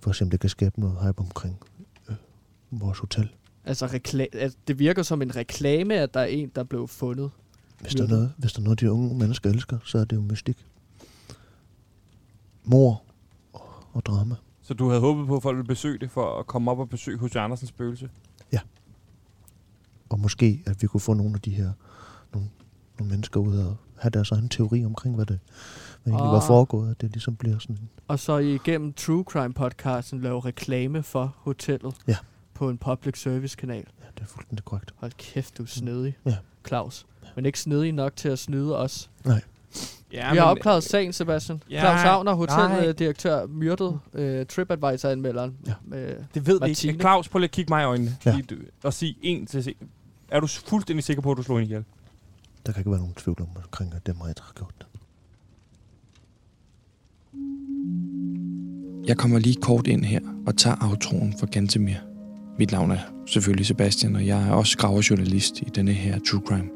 For 0.00 0.10
at 0.10 0.16
se, 0.16 0.24
om 0.24 0.30
det 0.30 0.40
kan 0.40 0.50
skabe 0.50 0.80
noget 0.80 0.96
hype 1.02 1.18
omkring 1.18 1.58
øh, 2.08 2.14
vores 2.70 2.98
hotel. 2.98 3.28
Altså, 3.64 3.86
rekla- 3.86 4.38
at 4.38 4.56
det 4.68 4.78
virker 4.78 5.02
som 5.02 5.22
en 5.22 5.36
reklame, 5.36 5.94
at 5.94 6.14
der 6.14 6.20
er 6.20 6.24
en, 6.24 6.50
der 6.54 6.64
blev 6.64 6.88
fundet. 6.88 7.30
Hvis 7.80 7.94
der, 7.94 8.02
er 8.02 8.06
Myrdet. 8.06 8.18
noget, 8.18 8.32
hvis 8.38 8.52
der 8.52 8.60
er 8.60 8.64
noget, 8.64 8.80
de 8.80 8.92
unge 8.92 9.14
mennesker 9.18 9.50
elsker, 9.50 9.78
så 9.84 9.98
er 9.98 10.04
det 10.04 10.16
jo 10.16 10.20
mystik. 10.20 10.66
Mor 12.64 13.02
og, 13.52 13.84
og 13.92 14.06
drama. 14.06 14.34
Så 14.62 14.74
du 14.74 14.88
havde 14.88 15.00
håbet 15.00 15.26
på, 15.26 15.36
at 15.36 15.42
folk 15.42 15.56
ville 15.56 15.68
besøge 15.68 15.98
det 15.98 16.10
for 16.10 16.38
at 16.40 16.46
komme 16.46 16.70
op 16.70 16.78
og 16.78 16.88
besøge 16.88 17.18
hos 17.18 17.36
Andersens 17.36 17.68
spøgelse? 17.68 18.10
Og 20.08 20.20
måske, 20.20 20.62
at 20.66 20.82
vi 20.82 20.86
kunne 20.86 21.00
få 21.00 21.14
nogle 21.14 21.34
af 21.34 21.40
de 21.40 21.50
her 21.50 21.72
nogle, 22.32 22.48
nogle 22.98 23.10
mennesker 23.10 23.40
ud 23.40 23.58
og 23.58 23.76
have 23.98 24.10
deres 24.10 24.30
egen 24.32 24.48
teori 24.48 24.84
omkring, 24.84 25.14
hvad 25.14 25.26
det 25.26 25.38
hvad 26.02 26.12
egentlig 26.12 26.30
var 26.32 26.40
Ah. 26.40 26.46
foregået. 26.46 26.90
At 26.90 27.00
det 27.00 27.10
ligesom 27.12 27.36
bliver 27.36 27.58
sådan 27.58 27.76
en 27.76 27.88
Og 28.08 28.18
så 28.18 28.36
igennem 28.38 28.92
True 28.92 29.24
Crime 29.24 29.54
podcasten 29.54 30.20
lave 30.20 30.40
reklame 30.40 31.02
for 31.02 31.34
hotellet 31.38 31.94
Ja. 32.08 32.16
på 32.54 32.70
en 32.70 32.78
public 32.78 33.22
service 33.22 33.56
kanal. 33.56 33.84
Ja, 34.00 34.06
det 34.14 34.20
er 34.22 34.26
fuldstændig 34.26 34.64
korrekt. 34.64 34.94
Hold 34.96 35.12
kæft, 35.18 35.58
du 35.58 35.62
er 35.62 35.66
snedig, 35.66 36.16
Ja. 36.26 36.36
Claus. 36.66 37.06
Men 37.36 37.46
ikke 37.46 37.60
snedig 37.60 37.92
nok 37.92 38.16
til 38.16 38.28
at 38.28 38.38
snyde 38.38 38.76
os. 38.78 39.10
Ja, 40.12 40.32
Vi 40.32 40.38
har 40.38 40.44
opklaret 40.44 40.82
sagen, 40.82 41.12
Sebastian. 41.12 41.62
Ja, 41.70 41.80
Claus 41.80 42.00
Havner, 42.00 42.46
nej. 42.46 42.78
hoteldirektør, 42.80 43.46
myrdet 43.46 43.98
øh, 44.14 44.46
TripAdvisor-anmelderen. 44.46 45.56
Ja. 45.66 45.96
Øh, 45.98 46.14
Det 46.34 46.46
ved 46.46 46.54
vi 46.54 46.60
Martine. 46.60 46.92
ikke. 46.92 47.00
Claus, 47.02 47.28
prøv 47.28 47.38
lige 47.38 47.48
at 47.48 47.50
kigge 47.50 47.70
mig 47.72 47.82
i 47.82 47.84
øjnene 47.84 48.16
Ja. 48.26 48.38
og 48.82 48.92
sige 48.94 49.16
en 49.22 49.46
til 49.46 49.64
se. 49.64 49.74
Er 50.30 50.40
du 50.40 50.46
fuldstændig 50.46 51.04
sikker 51.04 51.22
på, 51.22 51.30
at 51.30 51.36
du 51.36 51.42
slog 51.42 51.58
hende 51.58 51.66
ihjel? 51.66 51.84
Der 52.66 52.72
kan 52.72 52.80
ikke 52.80 52.90
være 52.90 53.00
nogen 53.00 53.14
tvivl 53.14 53.36
om, 53.40 53.48
omkring, 53.64 53.94
at 53.94 54.06
det 54.06 54.12
er 54.12 54.16
mig, 54.24 54.36
der 54.36 54.42
har 54.42 54.52
gjort 54.56 54.72
det. 54.78 54.86
Jeg 59.08 59.16
kommer 59.16 59.38
lige 59.38 59.56
kort 59.62 59.86
ind 59.86 60.04
her 60.04 60.20
og 60.46 60.56
tager 60.56 60.76
aftroen 60.80 61.34
for 61.38 61.46
Gantemir. 61.46 61.96
Mit 62.58 62.72
navn 62.72 62.90
er 62.90 62.98
selvfølgelig 63.26 63.66
Sebastian, 63.66 64.16
og 64.16 64.26
jeg 64.26 64.48
er 64.48 64.52
også 64.52 64.78
graverjournalist 64.78 65.60
i 65.60 65.64
denne 65.74 65.92
her 65.92 66.18
True 66.30 66.42
Crime. 66.46 66.68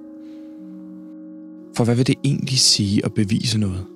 For 1.77 1.85
hvad 1.85 1.95
vil 1.95 2.07
det 2.07 2.15
egentlig 2.25 2.59
sige 2.59 3.05
at 3.05 3.15
bevise 3.15 3.59
noget? 3.59 3.87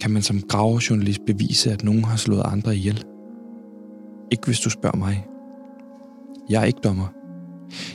Kan 0.00 0.10
man 0.10 0.22
som 0.22 0.40
graverjournalist 0.40 1.20
bevise, 1.26 1.72
at 1.72 1.84
nogen 1.84 2.04
har 2.04 2.16
slået 2.16 2.42
andre 2.44 2.76
ihjel? 2.76 3.04
Ikke 4.32 4.46
hvis 4.46 4.60
du 4.60 4.70
spørger 4.70 4.96
mig. 4.96 5.26
Jeg 6.50 6.60
er 6.62 6.64
ikke 6.64 6.80
dommer. 6.84 7.06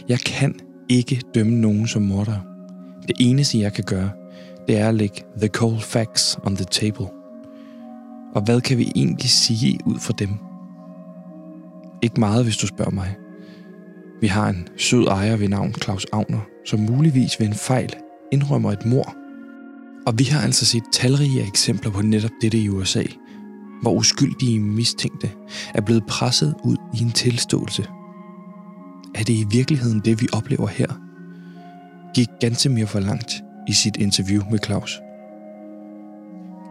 Jeg 0.10 0.20
kan 0.20 0.56
ikke 0.90 1.22
dømme 1.36 1.54
nogen 1.54 1.88
som 1.88 2.02
morder. 2.02 2.40
Det 3.08 3.16
eneste, 3.20 3.60
jeg 3.60 3.74
kan 3.74 3.84
gøre, 3.84 4.10
det 4.68 4.78
er 4.78 4.88
at 4.88 4.96
lægge 4.96 5.24
the 5.38 5.48
cold 5.48 5.80
facts 5.80 6.38
on 6.44 6.56
the 6.56 6.66
table. 6.66 7.08
Og 8.36 8.42
hvad 8.46 8.62
kan 8.62 8.78
vi 8.78 8.92
egentlig 8.96 9.30
sige 9.30 9.80
ud 9.86 10.00
fra 10.00 10.14
dem? 10.20 10.30
Ikke 12.02 12.20
meget, 12.20 12.44
hvis 12.44 12.58
du 12.58 12.68
spørger 12.68 12.92
mig. 12.92 13.16
Vi 14.22 14.28
har 14.28 14.50
en 14.50 14.68
sød 14.78 15.08
ejer 15.08 15.38
ved 15.38 15.48
navn 15.48 15.74
Claus 15.74 16.06
Agner, 16.14 16.42
som 16.66 16.80
muligvis 16.80 17.40
ved 17.40 17.48
en 17.48 17.54
fejl 17.54 17.94
indrømmer 18.32 18.72
et 18.72 18.86
mor. 18.86 19.16
Og 20.08 20.20
vi 20.20 20.24
har 20.24 20.42
altså 20.42 20.66
set 20.66 20.84
talrige 20.92 21.48
eksempler 21.48 21.92
på 21.92 22.02
netop 22.02 22.32
dette 22.42 22.58
i 22.58 22.70
USA, 22.70 23.04
hvor 23.82 23.92
uskyldige 23.92 24.60
mistænkte 24.60 25.30
er 25.74 25.82
blevet 25.82 26.06
presset 26.06 26.56
ud 26.64 26.78
i 27.00 27.04
en 27.04 27.12
tilståelse. 27.12 27.88
Er 29.16 29.24
det 29.24 29.34
i 29.34 29.46
virkeligheden 29.52 30.00
det, 30.00 30.22
vi 30.22 30.28
oplever 30.34 30.68
her? 30.68 30.88
Gik 32.16 32.28
Gantemir 32.40 32.86
for 32.86 33.00
langt 33.00 33.34
i 33.68 33.74
sit 33.74 33.98
interview 33.98 34.42
med 34.52 34.60
Claus? 34.66 35.02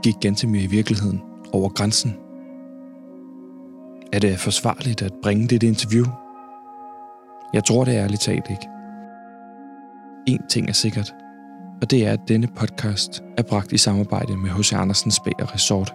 Gik 0.02 0.14
Gantemir 0.20 0.62
i 0.62 0.66
virkeligheden 0.66 1.20
over 1.52 1.68
grænsen? 1.68 2.14
Er 4.12 4.18
det 4.18 4.38
forsvarligt 4.38 5.02
at 5.02 5.12
bringe 5.22 5.46
det 5.46 5.62
interview? 5.62 6.06
Jeg 7.52 7.64
tror 7.64 7.84
det 7.84 7.92
ærligt 7.92 8.20
talt 8.20 8.50
ikke. 8.50 8.68
En 10.26 10.40
ting 10.48 10.68
er 10.68 10.72
sikkert, 10.72 11.14
og 11.82 11.90
det 11.90 12.06
er, 12.06 12.12
at 12.12 12.20
denne 12.28 12.48
podcast 12.56 13.22
er 13.38 13.42
bragt 13.42 13.72
i 13.72 13.78
samarbejde 13.78 14.36
med 14.36 14.50
H.C. 14.50 14.72
Andersens 14.72 15.20
Bager 15.20 15.54
Resort. 15.54 15.94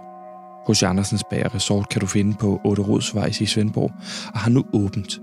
H.C. 0.70 0.84
Andersens 0.84 1.24
Bager 1.30 1.56
Resort 1.56 1.90
kan 1.90 2.02
du 2.02 2.08
finde 2.08 2.34
på 2.34 2.62
8 2.64 2.82
Rodsvej 2.82 3.32
i 3.40 3.46
Svendborg, 3.46 3.92
og 4.34 4.40
har 4.40 4.50
nu 4.50 4.64
åbent. 4.74 5.20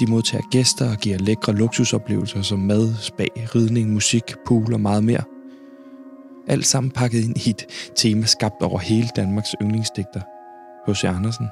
De 0.00 0.06
modtager 0.06 0.42
gæster 0.50 0.90
og 0.90 0.96
giver 0.96 1.18
lækre 1.18 1.52
luksusoplevelser 1.52 2.42
som 2.42 2.58
mad, 2.58 2.94
spa, 2.94 3.24
ridning, 3.54 3.92
musik, 3.92 4.34
pool 4.46 4.74
og 4.74 4.80
meget 4.80 5.04
mere. 5.04 5.22
Alt 6.48 6.66
sammen 6.66 6.90
pakket 6.90 7.24
ind 7.24 7.46
i 7.46 7.50
et 7.50 7.66
tema 7.96 8.26
skabt 8.26 8.62
over 8.62 8.78
hele 8.78 9.08
Danmarks 9.16 9.54
yndlingsdigter, 9.62 10.20
H.C. 10.88 11.04
Andersen. 11.04 11.46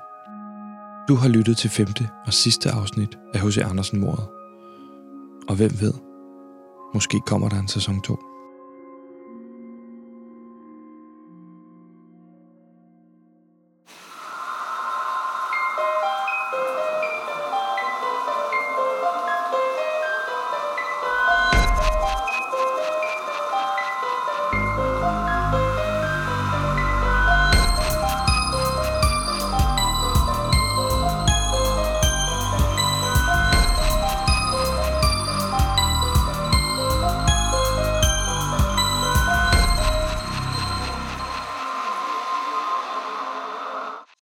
Du 1.08 1.14
har 1.14 1.28
lyttet 1.28 1.56
til 1.56 1.70
femte 1.70 2.08
og 2.26 2.32
sidste 2.32 2.70
afsnit 2.70 3.18
af 3.34 3.40
H.C. 3.40 3.58
Andersen-mordet. 3.58 4.24
Og 5.48 5.56
hvem 5.56 5.70
ved, 5.80 5.92
måske 6.94 7.20
kommer 7.26 7.48
der 7.48 7.60
en 7.60 7.68
sæson 7.68 8.00
2. 8.00 8.29